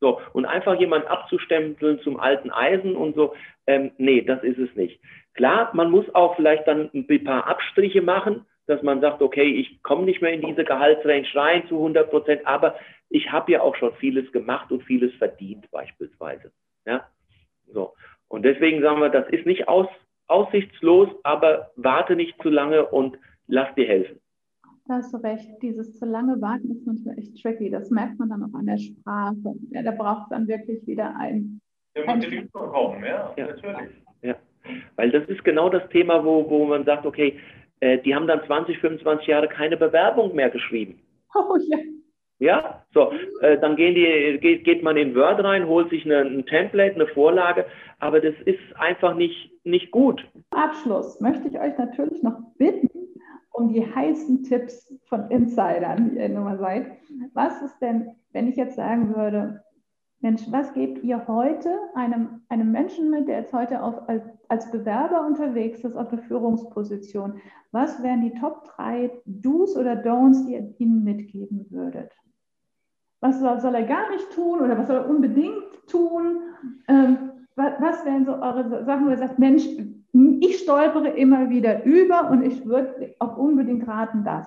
So, 0.00 0.20
und 0.32 0.46
einfach 0.46 0.78
jemand 0.78 1.06
abzustempeln 1.06 2.00
zum 2.00 2.20
alten 2.20 2.50
Eisen 2.50 2.94
und 2.94 3.16
so, 3.16 3.34
ähm, 3.66 3.90
nee, 3.98 4.22
das 4.22 4.42
ist 4.44 4.58
es 4.58 4.74
nicht. 4.76 5.00
Klar, 5.34 5.70
man 5.74 5.90
muss 5.90 6.12
auch 6.14 6.36
vielleicht 6.36 6.68
dann 6.68 6.90
ein 6.94 7.24
paar 7.24 7.46
Abstriche 7.46 8.00
machen, 8.00 8.46
dass 8.66 8.82
man 8.82 9.00
sagt, 9.00 9.22
okay, 9.22 9.54
ich 9.54 9.82
komme 9.82 10.04
nicht 10.04 10.22
mehr 10.22 10.32
in 10.32 10.42
diese 10.42 10.64
Gehaltsrange 10.64 11.26
rein 11.34 11.66
zu 11.68 11.76
100 11.76 12.10
Prozent, 12.10 12.46
aber 12.46 12.76
ich 13.08 13.32
habe 13.32 13.52
ja 13.52 13.62
auch 13.62 13.74
schon 13.76 13.94
vieles 13.94 14.30
gemacht 14.30 14.70
und 14.70 14.84
vieles 14.84 15.12
verdient 15.14 15.70
beispielsweise. 15.70 16.52
Ja, 16.86 17.08
so. 17.66 17.94
Und 18.28 18.42
deswegen 18.42 18.82
sagen 18.82 19.00
wir, 19.00 19.08
das 19.08 19.28
ist 19.30 19.46
nicht 19.46 19.68
aus, 19.68 19.88
aussichtslos, 20.26 21.08
aber 21.24 21.70
warte 21.76 22.14
nicht 22.14 22.40
zu 22.42 22.50
lange 22.50 22.86
und 22.86 23.18
lass 23.46 23.74
dir 23.74 23.86
helfen. 23.86 24.20
Da 24.88 24.94
hast 24.94 25.12
du 25.12 25.18
recht. 25.18 25.50
Dieses 25.62 25.98
zu 25.98 26.06
lange 26.06 26.40
warten 26.40 26.70
ist 26.70 26.86
manchmal 26.86 27.18
echt 27.18 27.40
tricky. 27.40 27.70
Das 27.70 27.90
merkt 27.90 28.18
man 28.18 28.30
dann 28.30 28.42
auch 28.42 28.58
an 28.58 28.66
der 28.66 28.78
Sprache. 28.78 29.54
Ja, 29.70 29.82
da 29.82 29.90
braucht 29.90 30.24
es 30.24 30.28
dann 30.30 30.48
wirklich 30.48 30.86
wieder 30.86 31.14
ein. 31.16 31.60
Kommen, 32.52 33.04
ja, 33.04 33.34
ja, 33.36 33.46
natürlich. 33.46 33.90
Ja, 34.22 34.36
weil 34.96 35.10
das 35.10 35.28
ist 35.28 35.44
genau 35.44 35.68
das 35.68 35.88
Thema, 35.90 36.24
wo, 36.24 36.48
wo 36.48 36.66
man 36.66 36.84
sagt, 36.84 37.04
okay, 37.04 37.38
äh, 37.80 37.98
die 37.98 38.14
haben 38.14 38.26
dann 38.26 38.40
20, 38.46 38.78
25 38.78 39.26
Jahre 39.26 39.48
keine 39.48 39.76
Bewerbung 39.76 40.34
mehr 40.34 40.50
geschrieben. 40.50 41.00
Oh 41.34 41.58
ja. 41.68 41.78
Ja, 42.40 42.84
so, 42.94 43.12
äh, 43.40 43.58
dann 43.58 43.76
gehen 43.76 43.94
die, 43.94 44.38
geht, 44.40 44.64
geht 44.64 44.82
man 44.82 44.96
in 44.96 45.14
Word 45.14 45.42
rein, 45.42 45.66
holt 45.66 45.90
sich 45.90 46.04
eine, 46.04 46.20
ein 46.20 46.46
Template, 46.46 46.94
eine 46.94 47.08
Vorlage, 47.08 47.66
aber 47.98 48.20
das 48.20 48.34
ist 48.44 48.60
einfach 48.76 49.14
nicht, 49.14 49.50
nicht 49.64 49.90
gut. 49.90 50.24
Abschluss 50.50 51.20
möchte 51.20 51.48
ich 51.48 51.58
euch 51.58 51.76
natürlich 51.76 52.22
noch 52.22 52.38
bitten, 52.56 52.88
um 53.58 53.72
die 53.72 53.84
heißen 53.84 54.44
Tipps 54.44 54.94
von 55.04 55.30
Insidern, 55.30 56.10
die 56.10 56.16
ihr 56.16 56.28
nun 56.28 56.58
seid. 56.58 56.92
Was 57.34 57.60
ist 57.62 57.78
denn, 57.80 58.10
wenn 58.32 58.48
ich 58.48 58.56
jetzt 58.56 58.76
sagen 58.76 59.14
würde, 59.14 59.62
Mensch, 60.20 60.42
was 60.50 60.72
gebt 60.72 61.04
ihr 61.04 61.28
heute 61.28 61.70
einem, 61.94 62.42
einem 62.48 62.72
Menschen 62.72 63.10
mit, 63.10 63.28
der 63.28 63.40
jetzt 63.40 63.52
heute 63.52 63.82
auf, 63.82 64.08
als, 64.08 64.24
als 64.48 64.70
Bewerber 64.70 65.24
unterwegs 65.24 65.84
ist 65.84 65.96
auf 65.96 66.08
der 66.08 66.18
Führungsposition? 66.18 67.40
Was 67.70 68.02
wären 68.02 68.22
die 68.22 68.34
Top 68.38 68.64
3 68.76 69.10
Do's 69.26 69.76
oder 69.76 69.92
Don'ts, 69.92 70.44
die 70.44 70.54
ihr 70.54 70.74
ihnen 70.78 71.04
mitgeben 71.04 71.66
würdet? 71.70 72.10
Was 73.20 73.38
soll, 73.38 73.60
soll, 73.60 73.74
er 73.74 73.84
gar 73.84 74.10
nicht 74.10 74.30
tun 74.32 74.60
oder 74.60 74.76
was 74.76 74.88
soll 74.88 74.96
er 74.96 75.08
unbedingt 75.08 75.86
tun? 75.88 76.40
Ähm, 76.88 77.30
was, 77.54 77.72
was, 77.80 78.04
wären 78.04 78.24
so 78.24 78.32
eure 78.32 78.84
Sachen, 78.84 79.06
wo 79.06 79.10
ihr 79.10 79.18
sagt, 79.18 79.38
Mensch, 79.38 79.66
ich 80.40 80.58
stolpere 80.58 81.08
immer 81.08 81.50
wieder 81.50 81.84
über 81.84 82.30
und 82.30 82.42
ich 82.44 82.64
würde 82.64 83.14
auch 83.18 83.36
unbedingt 83.36 83.86
raten, 83.86 84.24
das. 84.24 84.46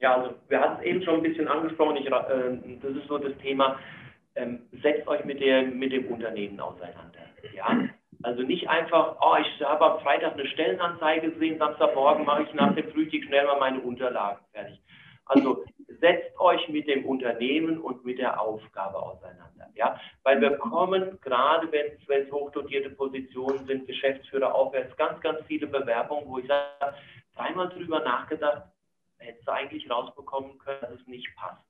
Ja, 0.00 0.16
also 0.16 0.34
wir 0.48 0.60
hatten 0.60 0.80
es 0.80 0.86
eben 0.86 1.02
schon 1.02 1.14
ein 1.14 1.22
bisschen 1.22 1.48
angesprochen, 1.48 1.96
ich, 1.96 2.06
äh, 2.06 2.78
das 2.82 2.90
ist 2.92 3.08
so 3.08 3.18
das 3.18 3.36
Thema, 3.38 3.78
ähm, 4.34 4.60
setzt 4.82 5.08
euch 5.08 5.24
mit, 5.24 5.40
der, 5.40 5.62
mit 5.62 5.92
dem 5.92 6.06
Unternehmen 6.06 6.60
auseinander. 6.60 7.20
Ja? 7.54 7.88
Also 8.22 8.42
nicht 8.42 8.68
einfach, 8.68 9.16
oh, 9.20 9.36
ich 9.40 9.64
habe 9.64 9.84
am 9.84 10.00
Freitag 10.00 10.34
eine 10.34 10.46
Stellenanzeige 10.46 11.30
gesehen, 11.30 11.58
Samstagmorgen 11.58 12.24
mache 12.24 12.42
ich 12.42 12.54
nach 12.54 12.74
dem 12.74 12.90
Frühstück 12.90 13.24
schnell 13.24 13.46
mal 13.46 13.58
meine 13.58 13.80
Unterlagen 13.80 14.44
fertig. 14.52 14.80
Also 15.26 15.64
setzt 16.00 16.38
euch 16.38 16.68
mit 16.68 16.86
dem 16.88 17.04
Unternehmen 17.04 17.78
und 17.78 18.04
mit 18.04 18.18
der 18.18 18.40
Aufgabe 18.40 18.98
auseinander. 18.98 19.68
Ja? 19.74 20.00
Weil 20.22 20.40
wir 20.40 20.56
kommen, 20.56 21.18
gerade 21.20 21.70
wenn 21.72 21.92
es 22.08 22.32
hochdotierte 22.32 22.90
Positionen 22.90 23.66
sind, 23.66 23.86
Geschäftsführer 23.86 24.54
aufwärts, 24.54 24.96
ganz, 24.96 25.20
ganz 25.20 25.40
viele 25.46 25.66
Bewerbungen, 25.66 26.28
wo 26.28 26.38
ich 26.38 26.46
sage, 26.46 26.94
dreimal 27.34 27.68
drüber 27.68 28.00
nachgedacht, 28.00 28.62
hättest 29.18 29.46
du 29.46 29.52
eigentlich 29.52 29.90
rausbekommen 29.90 30.58
können, 30.58 30.80
dass 30.80 30.90
es 30.92 31.06
nicht 31.06 31.28
passt. 31.36 31.62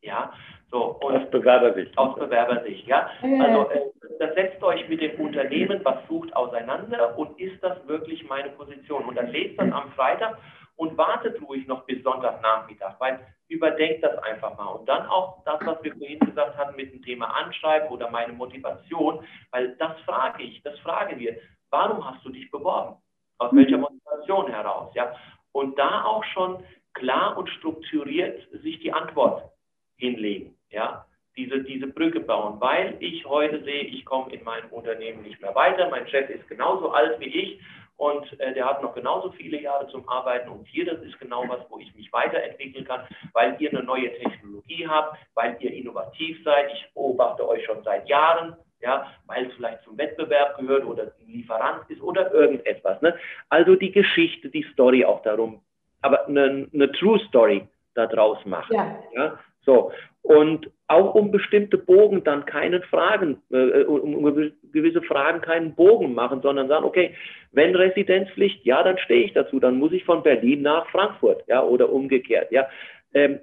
Ja, 0.00 0.32
so. 0.70 0.96
Und 1.00 1.16
aus 1.16 1.30
Bewerbersicht. 1.30 1.96
Aus 1.98 2.16
Bewerbersicht, 2.16 2.86
ja. 2.86 3.10
Also, 3.22 3.70
äh, 3.70 3.80
das 4.18 4.34
setzt 4.34 4.62
euch 4.62 4.88
mit 4.88 5.00
dem 5.00 5.20
Unternehmen, 5.20 5.80
was 5.84 5.96
sucht, 6.08 6.34
auseinander 6.36 7.18
und 7.18 7.38
ist 7.38 7.62
das 7.62 7.86
wirklich 7.88 8.26
meine 8.28 8.50
Position? 8.50 9.04
Und 9.04 9.16
dann 9.16 9.28
lest 9.28 9.58
das 9.58 9.72
am 9.72 9.90
Freitag 9.92 10.38
und 10.78 10.96
wartet 10.96 11.42
ruhig 11.42 11.66
noch 11.66 11.84
bis 11.86 12.02
Sonntagnachmittag, 12.04 12.98
weil 13.00 13.18
überdenkt 13.48 14.04
das 14.04 14.16
einfach 14.22 14.56
mal. 14.56 14.68
Und 14.68 14.88
dann 14.88 15.06
auch 15.06 15.42
das, 15.44 15.58
was 15.64 15.82
wir 15.82 15.92
vorhin 15.96 16.20
gesagt 16.20 16.56
hatten 16.56 16.76
mit 16.76 16.92
dem 16.92 17.02
Thema 17.02 17.26
Anschreiben 17.36 17.88
oder 17.88 18.08
meine 18.10 18.32
Motivation, 18.32 19.24
weil 19.50 19.74
das 19.76 19.98
frage 20.02 20.44
ich, 20.44 20.62
das 20.62 20.78
fragen 20.80 21.18
wir. 21.18 21.36
Warum 21.70 22.04
hast 22.04 22.24
du 22.24 22.30
dich 22.30 22.50
beworben? 22.50 22.96
Aus 23.38 23.52
welcher 23.52 23.76
mhm. 23.76 23.82
Motivation 23.82 24.48
heraus? 24.48 24.94
Ja? 24.94 25.14
Und 25.52 25.78
da 25.78 26.04
auch 26.04 26.24
schon 26.24 26.62
klar 26.94 27.36
und 27.36 27.48
strukturiert 27.50 28.48
sich 28.62 28.78
die 28.78 28.92
Antwort 28.92 29.50
hinlegen. 29.96 30.56
Ja? 30.70 31.06
Diese, 31.36 31.62
diese 31.64 31.88
Brücke 31.88 32.20
bauen, 32.20 32.60
weil 32.60 32.96
ich 33.00 33.26
heute 33.26 33.64
sehe, 33.64 33.82
ich 33.82 34.04
komme 34.04 34.32
in 34.32 34.44
meinem 34.44 34.70
Unternehmen 34.70 35.22
nicht 35.22 35.40
mehr 35.40 35.54
weiter. 35.54 35.90
Mein 35.90 36.06
Chef 36.08 36.30
ist 36.30 36.46
genauso 36.48 36.92
alt 36.92 37.18
wie 37.18 37.26
ich 37.26 37.60
und 37.98 38.40
äh, 38.40 38.54
der 38.54 38.64
hat 38.64 38.80
noch 38.80 38.94
genauso 38.94 39.32
viele 39.32 39.60
Jahre 39.60 39.88
zum 39.88 40.08
Arbeiten 40.08 40.48
und 40.48 40.66
hier, 40.68 40.86
das 40.86 41.02
ist 41.02 41.18
genau 41.18 41.44
was, 41.48 41.60
wo 41.68 41.78
ich 41.78 41.92
mich 41.96 42.12
weiterentwickeln 42.12 42.84
kann, 42.84 43.00
weil 43.32 43.56
ihr 43.58 43.70
eine 43.70 43.82
neue 43.82 44.12
Technologie 44.18 44.86
habt, 44.88 45.18
weil 45.34 45.56
ihr 45.58 45.72
innovativ 45.72 46.42
seid. 46.44 46.72
Ich 46.72 46.94
beobachte 46.94 47.46
euch 47.46 47.64
schon 47.66 47.82
seit 47.82 48.08
Jahren, 48.08 48.56
ja, 48.80 49.12
weil 49.26 49.46
es 49.46 49.54
vielleicht 49.54 49.82
zum 49.82 49.98
Wettbewerb 49.98 50.56
gehört 50.58 50.84
oder 50.84 51.02
ein 51.02 51.26
Lieferant 51.26 51.90
ist 51.90 52.00
oder 52.00 52.32
irgendetwas. 52.32 53.02
Ne? 53.02 53.16
Also 53.48 53.74
die 53.74 53.90
Geschichte, 53.90 54.48
die 54.48 54.64
Story 54.72 55.04
auch 55.04 55.22
darum, 55.22 55.60
aber 56.00 56.26
eine, 56.28 56.68
eine 56.72 56.92
True 56.92 57.18
Story 57.26 57.66
daraus 57.94 58.38
machen. 58.46 58.76
Ja. 58.76 58.96
ja. 59.12 59.38
So, 59.68 59.92
und 60.22 60.70
auch 60.86 61.14
um 61.14 61.30
bestimmte 61.30 61.76
Bogen 61.76 62.24
dann 62.24 62.46
keinen 62.46 62.82
Fragen, 62.84 63.42
äh, 63.52 63.82
um 63.82 64.24
gewisse 64.72 65.02
Fragen 65.02 65.42
keinen 65.42 65.74
Bogen 65.74 66.14
machen, 66.14 66.40
sondern 66.40 66.68
sagen, 66.68 66.86
okay, 66.86 67.14
wenn 67.52 67.76
Residenzpflicht, 67.76 68.64
ja, 68.64 68.82
dann 68.82 68.96
stehe 68.96 69.26
ich 69.26 69.34
dazu, 69.34 69.60
dann 69.60 69.78
muss 69.78 69.92
ich 69.92 70.04
von 70.04 70.22
Berlin 70.22 70.62
nach 70.62 70.88
Frankfurt, 70.88 71.44
ja, 71.48 71.62
oder 71.62 71.92
umgekehrt, 71.92 72.50
ja. 72.50 72.66
Ähm, 73.12 73.40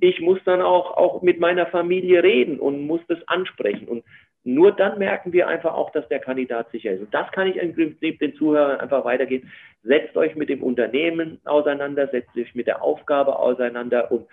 ich 0.00 0.18
muss 0.22 0.38
dann 0.46 0.62
auch, 0.62 0.96
auch 0.96 1.20
mit 1.20 1.40
meiner 1.40 1.66
Familie 1.66 2.22
reden 2.22 2.58
und 2.58 2.86
muss 2.86 3.02
das 3.08 3.18
ansprechen. 3.28 3.86
Und 3.86 4.02
nur 4.44 4.72
dann 4.72 4.98
merken 4.98 5.34
wir 5.34 5.48
einfach 5.48 5.74
auch, 5.74 5.90
dass 5.90 6.08
der 6.08 6.20
Kandidat 6.20 6.70
sicher 6.70 6.92
ist. 6.92 7.00
Und 7.00 7.12
das 7.12 7.30
kann 7.32 7.48
ich 7.48 7.56
im 7.56 7.74
Prinzip 7.74 8.18
den 8.18 8.34
Zuhörern 8.36 8.80
einfach 8.80 9.04
weitergeben. 9.04 9.52
Setzt 9.82 10.16
euch 10.16 10.36
mit 10.36 10.48
dem 10.48 10.62
Unternehmen 10.62 11.38
auseinander, 11.44 12.08
setzt 12.08 12.34
euch 12.34 12.54
mit 12.54 12.66
der 12.66 12.82
Aufgabe 12.82 13.38
auseinander 13.38 14.10
und 14.10 14.26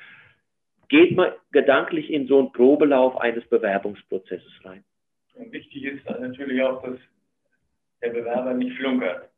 geht 0.89 1.15
man 1.15 1.31
gedanklich 1.51 2.09
in 2.11 2.27
so 2.27 2.39
einen 2.39 2.51
Probelauf 2.51 3.17
eines 3.17 3.47
Bewerbungsprozesses 3.49 4.51
rein. 4.63 4.83
Und 5.35 5.51
wichtig 5.51 5.83
ist 5.83 6.05
natürlich 6.05 6.61
auch, 6.61 6.83
dass 6.83 6.99
der 8.01 8.09
Bewerber 8.09 8.53
nicht 8.53 8.77
flunkert. 8.77 9.29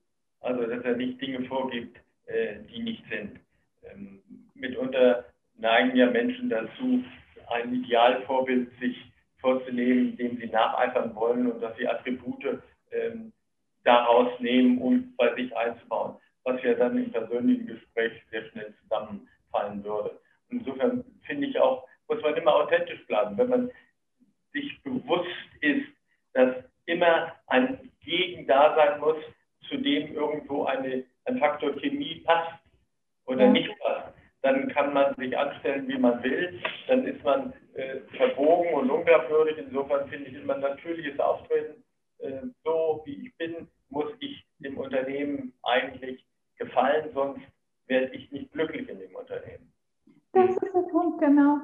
Also, 0.42 0.66
dass 0.66 0.84
er 0.84 0.96
nicht 0.96 1.20
Dinge 1.22 1.46
vorgibt, 1.46 1.98
äh, 2.26 2.58
die 2.72 2.84
nicht 2.84 3.04
sind. 3.10 3.40
Ähm, 3.92 4.22
mitunter 4.54 5.26
neigen 5.58 5.96
ja 5.96 6.10
Menschen 6.10 6.50
dazu, 6.50 7.04
ein 7.50 7.74
Idealvorbild 7.74 8.70
sich 8.80 8.98
vorzunehmen, 9.40 10.18
dem 10.18 10.38
sie 10.38 10.48
nacheifern 10.48 11.16
wollen 11.16 11.52
und 11.52 11.62
dass 11.62 11.76
sie 11.78 11.88
Attribute 11.88 12.60
ähm, 12.92 13.32
daraus 13.84 14.40
nehmen 14.40 14.80
und 14.80 15.16
bei 15.18 15.34
sich 15.36 15.56
einzubauen, 15.56 16.16
was 16.44 16.62
ja 16.64 16.74
dann 16.74 16.98
im 16.98 17.12
persönlichen 17.12 17.68
Gespräch 17.68 18.14
sehr 18.32 18.46
schnell 18.50 18.74
zusammenfallen 18.82 19.84
würde. 19.84 20.20
Insofern 20.50 21.04
finde 21.26 21.48
ich 21.48 21.60
auch, 21.60 21.88
muss 22.08 22.22
man 22.22 22.36
immer 22.36 22.56
authentisch 22.56 23.06
bleiben. 23.08 23.38
Wenn 23.38 23.50
man 23.50 23.72
sich 24.54 24.82
bewusst 24.84 25.30
ist, 25.62 25.88
dass 26.34 26.56
immer 26.86 27.36
ein 27.48 27.92
Gegen 28.02 28.46
da 28.48 28.76
sein 28.76 29.00
muss, 29.00 29.18
zu 29.68 29.78
dem 29.78 30.14
irgendwo 30.14 30.66
eine, 30.66 31.04
ein 31.26 31.40
Faktor 31.40 31.74
Chemie 31.80 32.22
passt 32.26 32.60
oder 33.26 33.48
nicht 33.48 33.72
passt, 33.80 34.14
dann 34.42 34.70
kann 34.70 34.94
man 34.94 35.16
sich 35.16 35.36
anstellen, 35.36 35.88
wie 35.88 35.98
man 35.98 36.22
will. 36.22 36.62
Dann 36.88 37.08
ist 37.08 37.24
man 37.24 37.52
äh, 37.74 38.02
verbogen 38.16 38.74
und 38.76 38.92
unglaubwürdig. 38.92 39.58
Insofern 39.58 40.08
finde 40.08 40.30
ich 40.30 40.36
immer 40.36 40.58
natürliches 40.58 41.20
Auftreten. 41.20 41.84
Äh, 42.20 42.42
so 42.64 43.02
wie 43.06 43.26
ich 43.26 43.36
bin, 43.38 43.68
muss 43.90 44.12
ich 44.20 44.46
dem 44.60 44.78
Unternehmen 44.78 45.54
eigentlich 45.64 46.24
gefallen, 46.58 47.10
sonst 47.14 47.42
werde 47.88 48.16
ich 48.16 48.32
nicht 48.32 48.52
glücklich 48.52 48.88
in 48.88 49.00
dem 49.00 49.16
Unternehmen. 49.16 49.72
Das 50.36 50.50
ist 50.50 50.62
der 50.62 50.82
Punkt, 50.92 51.20
genau. 51.20 51.58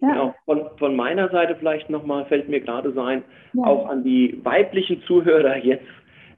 Ja. 0.00 0.08
Genau. 0.08 0.34
Von, 0.44 0.68
von 0.78 0.96
meiner 0.96 1.30
Seite 1.30 1.56
vielleicht 1.56 1.88
nochmal, 1.88 2.26
fällt 2.26 2.48
mir 2.48 2.60
gerade 2.60 2.92
so 2.92 3.00
ein, 3.00 3.24
ja. 3.54 3.64
auch 3.64 3.88
an 3.88 4.04
die 4.04 4.38
weiblichen 4.44 5.02
Zuhörer 5.04 5.56
jetzt. 5.56 5.86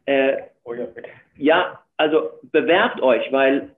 Äh, 0.05 0.37
oh 0.65 0.75
ja, 0.75 0.87
ja, 1.37 1.79
also 1.97 2.31
bewerbt 2.53 3.03
euch, 3.03 3.33
weil 3.33 3.75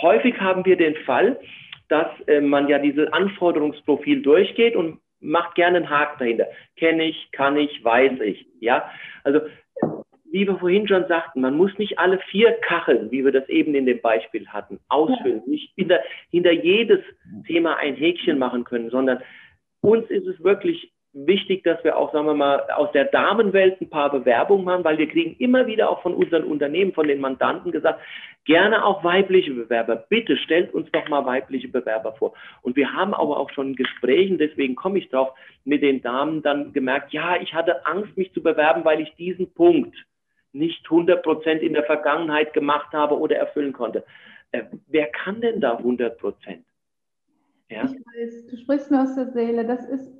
häufig 0.00 0.38
haben 0.40 0.64
wir 0.64 0.76
den 0.76 0.94
Fall, 1.06 1.38
dass 1.88 2.08
äh, 2.26 2.40
man 2.40 2.68
ja 2.68 2.78
dieses 2.78 3.12
Anforderungsprofil 3.12 4.22
durchgeht 4.22 4.76
und 4.76 5.00
macht 5.20 5.54
gerne 5.54 5.78
einen 5.78 5.90
Haken 5.90 6.18
dahinter. 6.18 6.46
Kenne 6.76 7.04
ich, 7.04 7.30
kann 7.32 7.56
ich, 7.56 7.82
weiß 7.82 8.20
ich. 8.20 8.46
Ja, 8.60 8.88
also 9.24 9.40
wie 10.38 10.46
wir 10.46 10.56
vorhin 10.56 10.86
schon 10.86 11.04
sagten, 11.08 11.40
man 11.40 11.56
muss 11.56 11.76
nicht 11.78 11.98
alle 11.98 12.20
vier 12.30 12.52
Kacheln, 12.60 13.10
wie 13.10 13.24
wir 13.24 13.32
das 13.32 13.48
eben 13.48 13.74
in 13.74 13.86
dem 13.86 14.00
Beispiel 14.00 14.46
hatten, 14.46 14.78
ausfüllen, 14.88 15.42
ja. 15.46 15.50
nicht 15.50 15.72
hinter, 15.74 15.98
hinter 16.30 16.52
jedes 16.52 17.00
Thema 17.48 17.76
ein 17.78 17.96
Häkchen 17.96 18.38
machen 18.38 18.62
können, 18.62 18.88
sondern 18.90 19.18
uns 19.80 20.08
ist 20.10 20.28
es 20.28 20.42
wirklich 20.44 20.92
wichtig, 21.12 21.64
dass 21.64 21.82
wir 21.82 21.96
auch, 21.96 22.12
sagen 22.12 22.26
wir 22.26 22.34
mal, 22.34 22.60
aus 22.76 22.92
der 22.92 23.06
Damenwelt 23.06 23.80
ein 23.80 23.90
paar 23.90 24.12
Bewerbungen 24.12 24.64
machen, 24.64 24.84
weil 24.84 24.98
wir 24.98 25.08
kriegen 25.08 25.34
immer 25.40 25.66
wieder 25.66 25.90
auch 25.90 26.02
von 26.02 26.14
unseren 26.14 26.44
Unternehmen, 26.44 26.92
von 26.92 27.08
den 27.08 27.20
Mandanten 27.20 27.72
gesagt, 27.72 28.00
gerne 28.44 28.84
auch 28.84 29.02
weibliche 29.02 29.52
Bewerber. 29.52 29.96
Bitte 29.96 30.36
stellt 30.36 30.72
uns 30.72 30.88
doch 30.92 31.08
mal 31.08 31.26
weibliche 31.26 31.66
Bewerber 31.66 32.12
vor. 32.12 32.34
Und 32.62 32.76
wir 32.76 32.92
haben 32.92 33.12
aber 33.12 33.38
auch 33.38 33.50
schon 33.50 33.68
in 33.68 33.76
Gesprächen, 33.76 34.38
deswegen 34.38 34.76
komme 34.76 34.98
ich 34.98 35.08
drauf, 35.08 35.30
mit 35.64 35.82
den 35.82 36.00
Damen 36.00 36.42
dann 36.42 36.72
gemerkt, 36.72 37.12
ja, 37.12 37.40
ich 37.40 37.54
hatte 37.54 37.84
Angst, 37.86 38.16
mich 38.16 38.32
zu 38.32 38.40
bewerben, 38.40 38.84
weil 38.84 39.00
ich 39.00 39.12
diesen 39.16 39.52
Punkt 39.52 39.96
nicht 40.52 40.84
100 40.84 41.22
Prozent 41.22 41.62
in 41.62 41.74
der 41.74 41.84
Vergangenheit 41.84 42.52
gemacht 42.52 42.92
habe 42.92 43.18
oder 43.18 43.36
erfüllen 43.36 43.72
konnte. 43.72 44.04
Äh, 44.52 44.64
wer 44.86 45.08
kann 45.08 45.40
denn 45.40 45.60
da 45.60 45.76
100 45.76 46.18
Prozent? 46.18 46.64
Ja? 47.70 47.84
Ich 47.84 47.90
weiß, 47.90 48.46
du 48.46 48.56
sprichst 48.56 48.90
mir 48.90 49.02
aus 49.02 49.14
der 49.14 49.30
Seele. 49.32 49.66
Das 49.66 49.84
ist, 49.88 50.10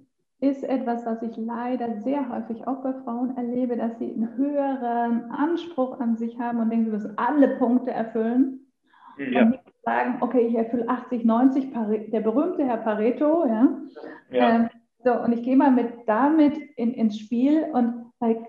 ist 0.40 0.64
etwas, 0.64 1.06
was 1.06 1.22
ich 1.22 1.36
leider 1.36 2.00
sehr 2.00 2.28
häufig 2.28 2.66
auch 2.66 2.82
bei 2.82 2.92
Frauen 3.04 3.36
erlebe, 3.36 3.76
dass 3.76 3.98
sie 3.98 4.12
einen 4.12 4.36
höheren 4.36 5.30
Anspruch 5.30 5.98
an 6.00 6.16
sich 6.16 6.38
haben 6.38 6.60
und 6.60 6.70
denken, 6.70 6.86
sie 6.86 6.92
müssen 6.92 7.18
alle 7.18 7.56
Punkte 7.56 7.90
erfüllen. 7.90 8.66
Ja. 9.18 9.42
Und 9.42 9.50
nicht 9.50 9.62
sagen, 9.82 10.18
okay, 10.20 10.46
ich 10.46 10.54
erfülle 10.54 10.88
80, 10.88 11.24
90, 11.24 11.72
der 12.10 12.20
berühmte 12.20 12.64
Herr 12.64 12.76
Pareto, 12.76 13.46
ja. 13.46 13.68
ja. 14.30 14.54
Ähm, 14.54 14.68
so, 15.02 15.12
und 15.12 15.32
ich 15.32 15.42
gehe 15.42 15.56
mal 15.56 15.70
mit 15.70 15.92
damit 16.06 16.56
in, 16.76 16.92
ins 16.92 17.18
Spiel 17.18 17.64
und 17.72 18.12
like, 18.20 18.46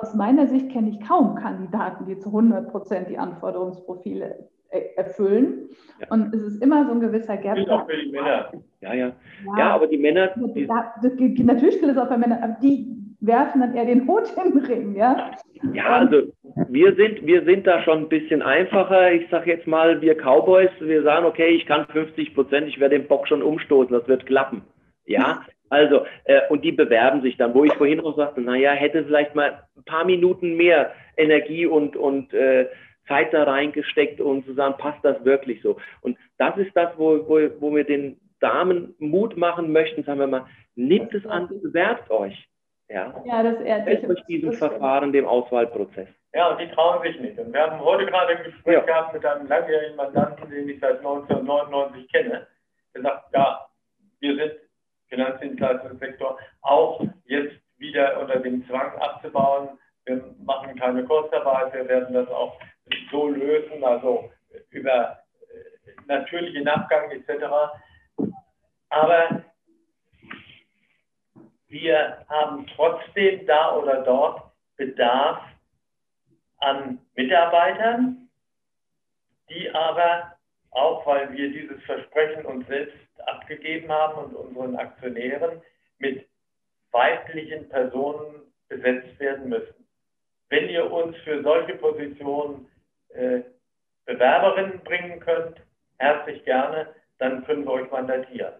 aus 0.00 0.14
meiner 0.14 0.46
Sicht 0.46 0.70
kenne 0.70 0.90
ich 0.90 1.00
kaum 1.00 1.34
Kandidaten, 1.34 2.06
die 2.06 2.18
zu 2.18 2.28
100 2.28 2.70
Prozent 2.70 3.08
die 3.08 3.18
Anforderungsprofile 3.18 4.48
erfüllen. 4.96 5.68
Ja. 6.00 6.06
Und 6.10 6.34
es 6.34 6.42
ist 6.42 6.62
immer 6.62 6.84
so 6.86 6.92
ein 6.92 7.00
gewisser 7.00 7.36
Gap. 7.36 7.56
Gilt 7.56 7.70
auch 7.70 7.86
für 7.86 7.96
die 7.96 8.10
Männer. 8.10 8.52
Ja, 8.80 8.94
ja. 8.94 9.12
Ja, 9.46 9.58
ja 9.58 9.74
aber 9.74 9.86
die 9.86 9.98
Männer. 9.98 10.30
Die, 10.36 10.66
das, 10.66 11.16
gilt, 11.16 11.38
natürlich 11.44 11.80
gilt 11.80 11.92
es 11.92 11.98
auch 11.98 12.08
für 12.08 12.18
Männer, 12.18 12.42
aber 12.42 12.56
die 12.62 12.94
werfen 13.20 13.60
dann 13.60 13.74
eher 13.74 13.84
den 13.84 14.06
Hut 14.06 14.24
in 14.36 14.52
den 14.52 14.64
Ring, 14.64 14.94
ja. 14.94 15.32
Ja, 15.72 15.96
also 15.96 16.22
wir 16.68 16.94
sind, 16.94 17.26
wir 17.26 17.44
sind 17.44 17.66
da 17.66 17.82
schon 17.82 17.98
ein 17.98 18.08
bisschen 18.08 18.42
einfacher. 18.42 19.12
Ich 19.12 19.28
sage 19.30 19.50
jetzt 19.50 19.66
mal, 19.66 20.00
wir 20.00 20.14
Cowboys, 20.14 20.70
wir 20.80 21.02
sagen, 21.02 21.26
okay, 21.26 21.48
ich 21.48 21.66
kann 21.66 21.86
50 21.86 22.34
Prozent, 22.34 22.68
ich 22.68 22.78
werde 22.78 22.96
den 22.98 23.08
Bock 23.08 23.26
schon 23.26 23.42
umstoßen, 23.42 23.92
das 23.92 24.06
wird 24.06 24.26
klappen. 24.26 24.62
Ja, 25.04 25.42
also, 25.70 26.06
äh, 26.24 26.40
und 26.48 26.64
die 26.64 26.72
bewerben 26.72 27.22
sich 27.22 27.36
dann, 27.36 27.54
wo 27.54 27.64
ich 27.64 27.74
vorhin 27.74 28.00
auch 28.00 28.16
sagte, 28.16 28.40
naja, 28.40 28.72
hätte 28.72 29.04
vielleicht 29.04 29.34
mal 29.34 29.62
ein 29.76 29.84
paar 29.84 30.04
Minuten 30.04 30.56
mehr 30.56 30.92
Energie 31.16 31.66
und, 31.66 31.96
und 31.96 32.32
äh, 32.32 32.68
Zeit 33.06 33.32
da 33.32 33.44
reingesteckt 33.44 34.20
und 34.20 34.44
zu 34.44 34.54
sagen, 34.54 34.74
passt 34.78 35.04
das 35.04 35.24
wirklich 35.24 35.62
so? 35.62 35.78
Und 36.02 36.18
das 36.36 36.56
ist 36.58 36.76
das, 36.76 36.90
wo, 36.96 37.26
wo, 37.28 37.38
wo 37.60 37.74
wir 37.74 37.84
den 37.84 38.20
Damen 38.40 38.94
Mut 38.98 39.36
machen 39.36 39.72
möchten, 39.72 40.04
sagen 40.04 40.20
wir 40.20 40.26
mal, 40.26 40.46
nehmt 40.74 41.12
es 41.14 41.26
an, 41.26 41.48
bewerbt 41.48 42.10
euch. 42.10 42.48
Ja, 42.88 43.14
ja 43.26 43.42
das 43.42 43.60
ehrt 43.60 43.88
euch 43.88 44.24
diesem 44.26 44.52
Verfahren, 44.52 45.12
dem 45.12 45.26
Auswahlprozess. 45.26 46.08
Ja, 46.34 46.50
und 46.50 46.60
die 46.60 46.68
trauen 46.68 47.02
sich 47.02 47.18
nicht. 47.20 47.38
Und 47.38 47.52
wir 47.52 47.60
haben 47.60 47.80
heute 47.80 48.06
gerade 48.06 48.36
ein 48.36 48.44
Gespräch 48.44 48.74
ja. 48.74 48.80
gehabt 48.80 49.14
mit 49.14 49.24
einem 49.24 49.46
langjährigen 49.46 49.96
Mandanten, 49.96 50.50
den 50.50 50.68
ich 50.68 50.78
seit 50.80 50.98
1999 50.98 52.12
kenne. 52.12 52.46
Der 52.94 53.02
sagt, 53.02 53.34
ja, 53.34 53.66
wir 54.20 54.36
sind 54.36 54.52
Finanzdienstleistungssektor 55.08 56.38
auch 56.62 57.04
jetzt 57.24 57.56
wieder 57.78 58.20
unter 58.20 58.40
dem 58.40 58.66
Zwang 58.66 58.96
abzubauen. 58.98 59.78
Wir 60.04 60.34
machen 60.44 60.76
keine 60.76 61.04
Kurzarbeit, 61.04 61.72
wir 61.74 61.88
werden 61.88 62.14
das 62.14 62.28
auch 62.28 62.58
so 63.10 63.28
lösen, 63.28 63.84
also 63.84 64.30
über 64.70 65.18
äh, 65.50 66.00
natürlichen 66.06 66.64
Nachgang 66.64 67.10
etc. 67.10 67.44
Aber 68.88 69.44
wir 71.68 72.24
haben 72.28 72.66
trotzdem 72.74 73.46
da 73.46 73.76
oder 73.76 74.02
dort 74.02 74.50
Bedarf 74.76 75.42
an 76.58 76.98
Mitarbeitern, 77.14 78.28
die 79.50 79.70
aber, 79.70 80.37
auch 80.70 81.06
weil 81.06 81.32
wir 81.32 81.50
dieses 81.50 81.82
Versprechen 81.84 82.44
uns 82.44 82.66
selbst 82.66 82.96
abgegeben 83.26 83.90
haben 83.90 84.34
und 84.34 84.34
unseren 84.34 84.76
Aktionären, 84.76 85.60
mit 85.98 86.26
weiblichen 86.92 87.68
Personen 87.68 88.42
besetzt 88.68 89.18
werden 89.18 89.48
müssen. 89.48 89.86
Wenn 90.48 90.68
ihr 90.68 90.90
uns 90.90 91.16
für 91.18 91.42
solche 91.42 91.74
Positionen 91.74 92.68
äh, 93.10 93.40
Bewerberinnen 94.06 94.80
bringen 94.84 95.20
könnt, 95.20 95.60
herzlich 95.98 96.44
gerne, 96.44 96.94
dann 97.18 97.44
können 97.44 97.64
wir 97.64 97.72
euch 97.72 97.90
mandatieren. 97.90 98.54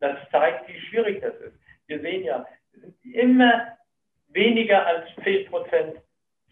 Das 0.00 0.16
zeigt, 0.30 0.68
wie 0.68 0.80
schwierig 0.80 1.20
das 1.20 1.34
ist. 1.36 1.56
Wir 1.86 2.00
sehen 2.00 2.24
ja, 2.24 2.46
es 2.72 2.80
sind 2.80 3.14
immer 3.14 3.76
weniger 4.28 4.86
als 4.86 5.06
10 5.24 5.48
Prozent 5.48 6.00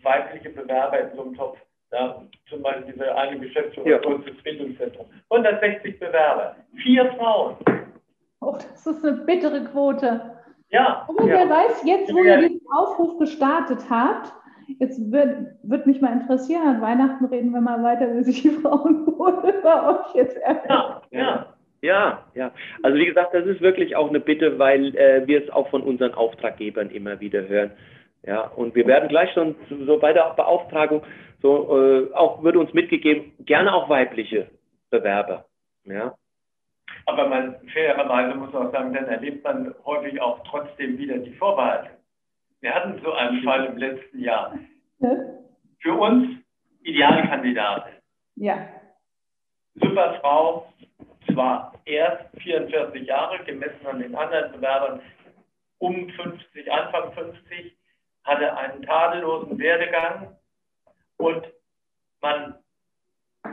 weibliche 0.02 0.50
Bewerber 0.50 1.01
in 1.01 1.16
so 1.16 1.22
einem 1.22 1.35
Topf. 1.35 1.59
Da, 1.90 2.23
zum 2.49 2.62
Beispiel 2.62 2.92
diese 2.92 3.14
eine 3.14 3.38
Geschäftsführer 3.38 3.88
ja. 3.88 4.18
des 4.18 4.42
Bildungszentrums. 4.42 5.09
160 5.31 5.99
Bewerber, 6.01 6.57
vier 6.83 7.12
Frauen. 7.14 7.57
Oh, 8.40 8.53
das 8.53 8.87
ist 8.87 9.05
eine 9.05 9.18
bittere 9.18 9.64
Quote. 9.64 10.20
Ja. 10.70 11.09
Wer 11.18 11.44
ja. 11.44 11.49
weiß, 11.49 11.85
jetzt, 11.85 12.12
wo 12.12 12.18
ihr 12.18 12.38
diesen 12.38 12.66
Aufruf 12.73 13.18
gestartet 13.18 13.81
habt, 13.88 14.33
Jetzt 14.81 15.12
wird, 15.12 15.37
wird 15.62 15.87
mich 15.87 16.01
mal 16.01 16.12
interessieren, 16.12 16.66
an 16.66 16.81
Weihnachten 16.81 17.25
reden 17.27 17.51
wir 17.51 17.61
mal 17.61 17.83
weiter, 17.83 18.14
wie 18.14 18.25
sich 18.25 18.42
die 18.42 18.51
Frauenquote 18.51 19.55
bei 19.62 19.88
euch 19.88 20.14
jetzt 20.14 20.37
erhöht. 20.38 20.70
Ja, 20.70 21.03
ja. 21.11 21.47
Ja, 21.83 22.25
ja. 22.35 22.51
Also 22.83 22.97
wie 22.97 23.05
gesagt, 23.05 23.35
das 23.35 23.44
ist 23.44 23.61
wirklich 23.61 23.94
auch 23.94 24.09
eine 24.09 24.20
Bitte, 24.20 24.59
weil 24.59 24.97
äh, 24.97 25.27
wir 25.27 25.44
es 25.44 25.51
auch 25.51 25.68
von 25.68 25.83
unseren 25.83 26.14
Auftraggebern 26.14 26.88
immer 26.88 27.20
wieder 27.20 27.47
hören. 27.47 27.73
Ja, 28.26 28.46
und 28.56 28.74
wir 28.74 28.87
werden 28.87 29.08
gleich 29.08 29.32
schon 29.32 29.54
so 29.87 29.98
bei 29.98 30.12
der 30.12 30.32
Beauftragung 30.34 31.02
so 31.42 31.78
äh, 31.78 32.12
auch 32.14 32.42
würde 32.42 32.58
uns 32.58 32.72
mitgegeben, 32.72 33.32
gerne 33.40 33.74
auch 33.74 33.90
weibliche 33.90 34.48
Bewerber. 34.90 35.44
Ja. 35.84 36.14
Aber 37.04 37.28
man 37.28 37.56
fairerweise 37.68 38.34
muss 38.34 38.54
auch 38.54 38.72
sagen, 38.72 38.94
dann 38.94 39.04
erlebt 39.04 39.44
man 39.44 39.74
häufig 39.84 40.18
auch 40.22 40.42
trotzdem 40.44 40.96
wieder 40.96 41.18
die 41.18 41.34
Vorbehalte. 41.34 41.90
Wir 42.60 42.74
hatten 42.74 42.98
so 43.04 43.12
einen 43.12 43.42
Fall 43.42 43.66
im 43.66 43.76
letzten 43.76 44.20
Jahr. 44.20 44.58
Für 45.80 45.92
uns 45.92 46.38
Idealkandidat. 46.82 47.88
Ja. 48.37 48.66
Super 49.74 50.18
Frau, 50.20 50.72
zwar 51.30 51.74
erst 51.84 52.24
44 52.40 53.06
Jahre, 53.06 53.44
gemessen 53.44 53.87
an 53.87 54.00
den 54.00 54.14
anderen 54.14 54.52
Bewerbern 54.52 55.02
um 55.78 56.08
50, 56.08 56.72
Anfang 56.72 57.12
50, 57.12 57.76
hatte 58.24 58.56
einen 58.56 58.82
tadellosen 58.82 59.58
Werdegang 59.58 60.37
und 61.18 61.46
man 62.20 62.54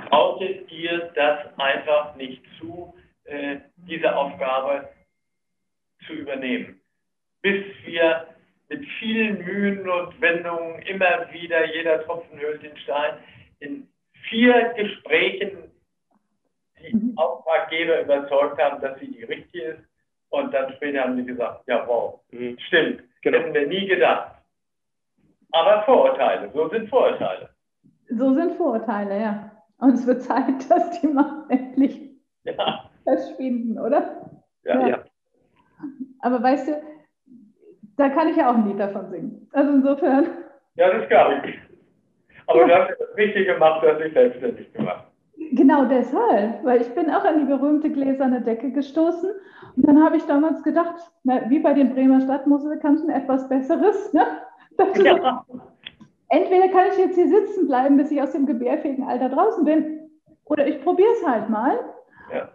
traute 0.10 0.46
ihr 0.46 1.12
das 1.16 1.58
einfach 1.58 2.16
nicht 2.16 2.42
zu, 2.60 2.94
äh, 3.26 3.58
diese 3.76 4.16
Aufgabe 4.16 4.90
zu 6.06 6.14
übernehmen. 6.14 6.82
Bis 7.42 7.64
wir 7.86 8.28
mit 8.70 8.88
vielen 9.00 9.44
Mühen 9.44 9.90
und 9.90 10.20
Wendungen 10.22 10.82
immer 10.84 11.32
wieder, 11.34 11.66
jeder 11.74 12.04
Tropfen 12.06 12.40
höhlt 12.40 12.64
den 12.64 12.78
Stein, 12.78 13.18
in 13.60 13.88
vier 14.30 14.74
Gesprächen 14.76 15.72
die 16.82 16.96
mhm. 16.96 17.14
Auftraggeber 17.18 18.02
überzeugt 18.02 18.62
haben, 18.62 18.82
dass 18.82 19.00
sie 19.00 19.12
die 19.12 19.24
richtige 19.24 19.62
ist. 19.64 19.84
Und 20.30 20.54
dann 20.54 20.74
später 20.76 21.02
haben 21.02 21.18
sie 21.18 21.26
gesagt, 21.26 21.68
ja 21.68 21.86
wow, 21.88 22.22
mhm. 22.32 22.58
stimmt, 22.68 23.04
genau. 23.22 23.40
hätten 23.40 23.54
wir 23.54 23.68
nie 23.68 23.86
gedacht. 23.88 24.41
Aber 25.52 25.84
Vorurteile, 25.84 26.50
so 26.54 26.70
sind 26.70 26.90
Vorurteile. 26.90 27.50
So 28.10 28.34
sind 28.34 28.56
Vorurteile, 28.56 29.20
ja. 29.20 29.52
Und 29.80 29.94
es 29.94 30.06
wird 30.06 30.22
Zeit, 30.22 30.46
dass 30.70 31.02
die 31.02 31.08
mal 31.08 31.46
endlich 31.50 32.12
ja. 32.44 32.90
verschwinden, 33.04 33.80
oder? 33.80 34.32
Ja, 34.64 34.80
ja, 34.80 34.88
ja. 34.88 35.04
Aber 36.20 36.42
weißt 36.42 36.68
du, 36.68 36.82
da 37.98 38.10
kann 38.10 38.30
ich 38.30 38.38
ja 38.38 38.50
auch 38.50 38.56
ein 38.56 38.68
Lied 38.68 38.80
davon 38.80 39.10
singen. 39.10 39.50
Also 39.54 39.74
insofern. 39.74 40.28
Ja, 40.76 40.92
das 40.94 41.08
glaube 41.10 41.42
ich. 41.46 41.60
Aber 42.48 42.62
ja. 42.62 42.68
du 42.68 42.76
hast 42.76 43.00
das 43.00 43.18
Richtige 43.18 43.54
gemacht, 43.54 43.84
du 43.84 43.92
hast 43.92 44.00
dich 44.00 44.14
selbstständig 44.14 44.74
gemacht. 44.74 45.06
Genau 45.54 45.86
deshalb, 45.86 46.64
weil 46.64 46.82
ich 46.82 46.94
bin 46.94 47.10
auch 47.10 47.26
an 47.26 47.40
die 47.40 47.46
berühmte 47.46 47.90
gläserne 47.90 48.42
Decke 48.42 48.72
gestoßen 48.72 49.32
und 49.76 49.88
dann 49.88 50.04
habe 50.04 50.18
ich 50.18 50.24
damals 50.26 50.64
gedacht, 50.64 50.96
na, 51.24 51.50
wie 51.50 51.60
bei 51.60 51.74
den 51.74 51.94
Bremer 51.94 52.22
Stadtmusikanten 52.22 53.10
etwas 53.10 53.50
Besseres. 53.50 54.14
Ne? 54.14 54.26
Ja. 55.04 55.46
Entweder 56.30 56.70
kann 56.70 56.88
ich 56.92 56.98
jetzt 56.98 57.16
hier 57.16 57.28
sitzen 57.28 57.68
bleiben, 57.68 57.98
bis 57.98 58.10
ich 58.10 58.22
aus 58.22 58.32
dem 58.32 58.46
gebärfähigen 58.46 59.04
Alter 59.04 59.30
draußen 59.30 59.66
bin, 59.66 60.10
oder 60.46 60.66
ich 60.68 60.82
probiere 60.82 61.12
es 61.20 61.28
halt 61.28 61.50
mal. 61.50 61.78
Ja. 62.34 62.50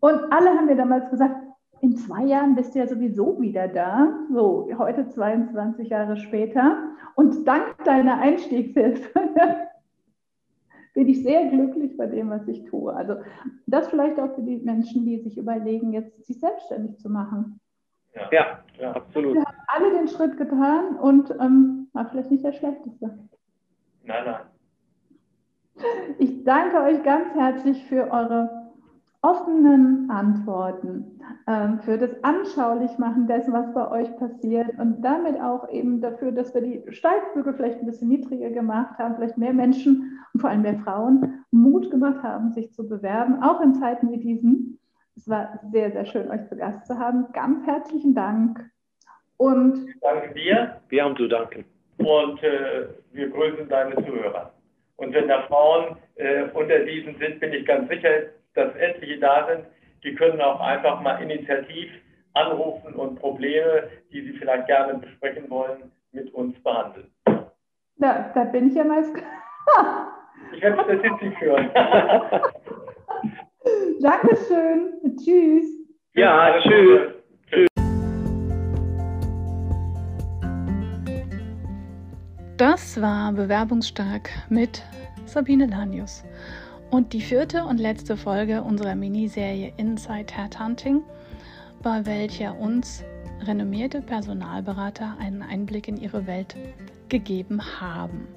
Und 0.00 0.30
alle 0.30 0.50
haben 0.50 0.66
mir 0.66 0.76
damals 0.76 1.08
gesagt, 1.10 1.36
in 1.80 1.96
zwei 1.96 2.24
Jahren 2.24 2.54
bist 2.54 2.74
du 2.74 2.78
ja 2.78 2.86
sowieso 2.86 3.40
wieder 3.40 3.68
da. 3.68 4.12
So, 4.32 4.68
heute 4.78 5.08
22 5.08 5.88
Jahre 5.88 6.16
später. 6.16 6.78
Und 7.14 7.46
dank 7.46 7.84
deiner 7.84 8.18
Einstiegshilfe 8.18 9.10
bin 10.94 11.08
ich 11.08 11.22
sehr 11.22 11.50
glücklich 11.50 11.96
bei 11.96 12.06
dem, 12.06 12.30
was 12.30 12.48
ich 12.48 12.64
tue. 12.64 12.94
Also 12.94 13.16
das 13.66 13.88
vielleicht 13.88 14.18
auch 14.18 14.34
für 14.34 14.42
die 14.42 14.58
Menschen, 14.58 15.04
die 15.04 15.18
sich 15.18 15.36
überlegen, 15.36 15.92
jetzt 15.92 16.24
sich 16.26 16.40
selbstständig 16.40 16.98
zu 16.98 17.10
machen. 17.10 17.60
Ja, 18.14 18.28
ja, 18.30 18.58
ja 18.78 18.92
absolut. 18.92 19.34
Wir 19.34 19.44
haben 19.44 19.56
alle 19.68 19.90
den 19.92 20.08
Schritt 20.08 20.36
getan 20.36 20.96
und 20.96 21.30
ähm, 21.40 21.88
war 21.92 22.08
vielleicht 22.08 22.30
nicht 22.30 22.44
der 22.44 22.52
schlechteste. 22.52 23.18
Nein, 24.04 24.24
nein. 24.24 24.40
Ich 26.18 26.44
danke 26.44 26.80
euch 26.82 27.02
ganz 27.02 27.34
herzlich 27.34 27.84
für 27.86 28.10
eure 28.10 28.64
offenen 29.22 30.10
Antworten, 30.10 31.18
ähm, 31.46 31.80
für 31.80 31.96
das 31.96 32.22
Anschaulichmachen 32.22 33.26
dessen, 33.26 33.54
was 33.54 33.72
bei 33.72 33.90
euch 33.90 34.14
passiert 34.18 34.78
und 34.78 35.00
damit 35.00 35.40
auch 35.40 35.68
eben 35.70 36.02
dafür, 36.02 36.30
dass 36.30 36.54
wir 36.54 36.60
die 36.60 36.84
Steigbügel 36.92 37.54
vielleicht 37.54 37.80
ein 37.80 37.86
bisschen 37.86 38.08
niedriger 38.08 38.50
gemacht 38.50 38.98
haben, 38.98 39.16
vielleicht 39.16 39.38
mehr 39.38 39.54
Menschen 39.54 40.20
und 40.34 40.40
vor 40.40 40.50
allem 40.50 40.62
mehr 40.62 40.78
Frauen 40.80 41.42
Mut 41.50 41.90
gemacht 41.90 42.22
haben, 42.22 42.52
sich 42.52 42.72
zu 42.74 42.86
bewerben, 42.86 43.42
auch 43.42 43.62
in 43.62 43.74
Zeiten 43.74 44.10
wie 44.12 44.18
diesen. 44.18 44.78
Es 45.16 45.28
war 45.28 45.60
sehr, 45.70 45.92
sehr 45.92 46.06
schön, 46.06 46.30
euch 46.30 46.44
zu 46.48 46.56
Gast 46.56 46.86
zu 46.86 46.98
haben. 46.98 47.26
Ganz 47.32 47.66
herzlichen 47.66 48.14
Dank. 48.14 48.58
Und 49.36 49.86
danke 50.00 50.34
dir. 50.34 50.80
Wir 50.88 51.04
haben 51.04 51.16
zu 51.16 51.28
danken. 51.28 51.64
Und 51.98 52.42
äh, 52.42 52.88
wir 53.12 53.30
grüßen 53.30 53.68
deine 53.68 53.94
Zuhörer. 53.94 54.52
Und 54.96 55.14
wenn 55.14 55.28
da 55.28 55.42
Frauen 55.42 55.96
äh, 56.16 56.44
unter 56.52 56.80
diesen 56.80 57.16
sind, 57.18 57.40
bin 57.40 57.52
ich 57.52 57.64
ganz 57.66 57.88
sicher, 57.88 58.10
dass 58.54 58.74
etliche 58.76 59.18
da 59.18 59.46
sind, 59.48 59.66
die 60.02 60.14
können 60.14 60.40
auch 60.40 60.60
einfach 60.60 61.00
mal 61.00 61.22
initiativ 61.22 61.90
anrufen 62.34 62.94
und 62.94 63.18
Probleme, 63.20 63.88
die 64.12 64.22
sie 64.22 64.32
vielleicht 64.38 64.66
gerne 64.66 64.94
besprechen 64.98 65.48
wollen, 65.48 65.92
mit 66.12 66.32
uns 66.34 66.60
behandeln. 66.62 67.10
Da, 67.96 68.30
da 68.34 68.44
bin 68.44 68.68
ich 68.68 68.74
ja 68.74 68.84
mal. 68.84 69.04
ich 70.52 70.60
werde 70.60 70.82
Statistik 70.82 71.38
führen. 71.38 71.70
Dankeschön. 74.04 75.16
Tschüss. 75.16 75.64
Ja, 76.14 76.60
tschüss. 76.60 77.00
tschüss. 77.48 77.68
Das 82.58 83.00
war 83.00 83.32
Bewerbungsstark 83.32 84.28
mit 84.50 84.82
Sabine 85.24 85.64
Lanius. 85.64 86.22
Und 86.90 87.14
die 87.14 87.22
vierte 87.22 87.64
und 87.64 87.80
letzte 87.80 88.18
Folge 88.18 88.62
unserer 88.62 88.94
Miniserie 88.94 89.72
Inside 89.78 90.34
Headhunting, 90.34 91.02
bei 91.82 92.04
welcher 92.04 92.60
uns 92.60 93.02
renommierte 93.46 94.02
Personalberater 94.02 95.16
einen 95.18 95.40
Einblick 95.40 95.88
in 95.88 95.96
ihre 95.96 96.26
Welt 96.26 96.54
gegeben 97.08 97.62
haben. 97.80 98.28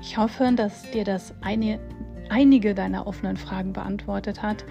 Ich 0.00 0.16
hoffe, 0.16 0.52
dass 0.54 0.88
dir 0.92 1.02
das 1.02 1.34
eine, 1.40 1.80
einige 2.30 2.74
deiner 2.74 3.06
offenen 3.06 3.36
Fragen 3.36 3.72
beantwortet 3.72 4.42
hat 4.42 4.64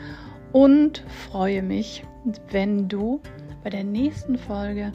und 0.51 1.03
freue 1.29 1.61
mich, 1.61 2.05
wenn 2.51 2.87
du 2.87 3.21
bei 3.63 3.69
der 3.69 3.83
nächsten 3.83 4.37
Folge 4.37 4.91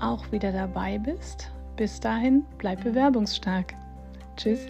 auch 0.00 0.30
wieder 0.32 0.52
dabei 0.52 0.98
bist. 0.98 1.50
Bis 1.76 2.00
dahin, 2.00 2.44
bleib 2.58 2.82
bewerbungsstark. 2.82 3.74
Tschüss. 4.36 4.66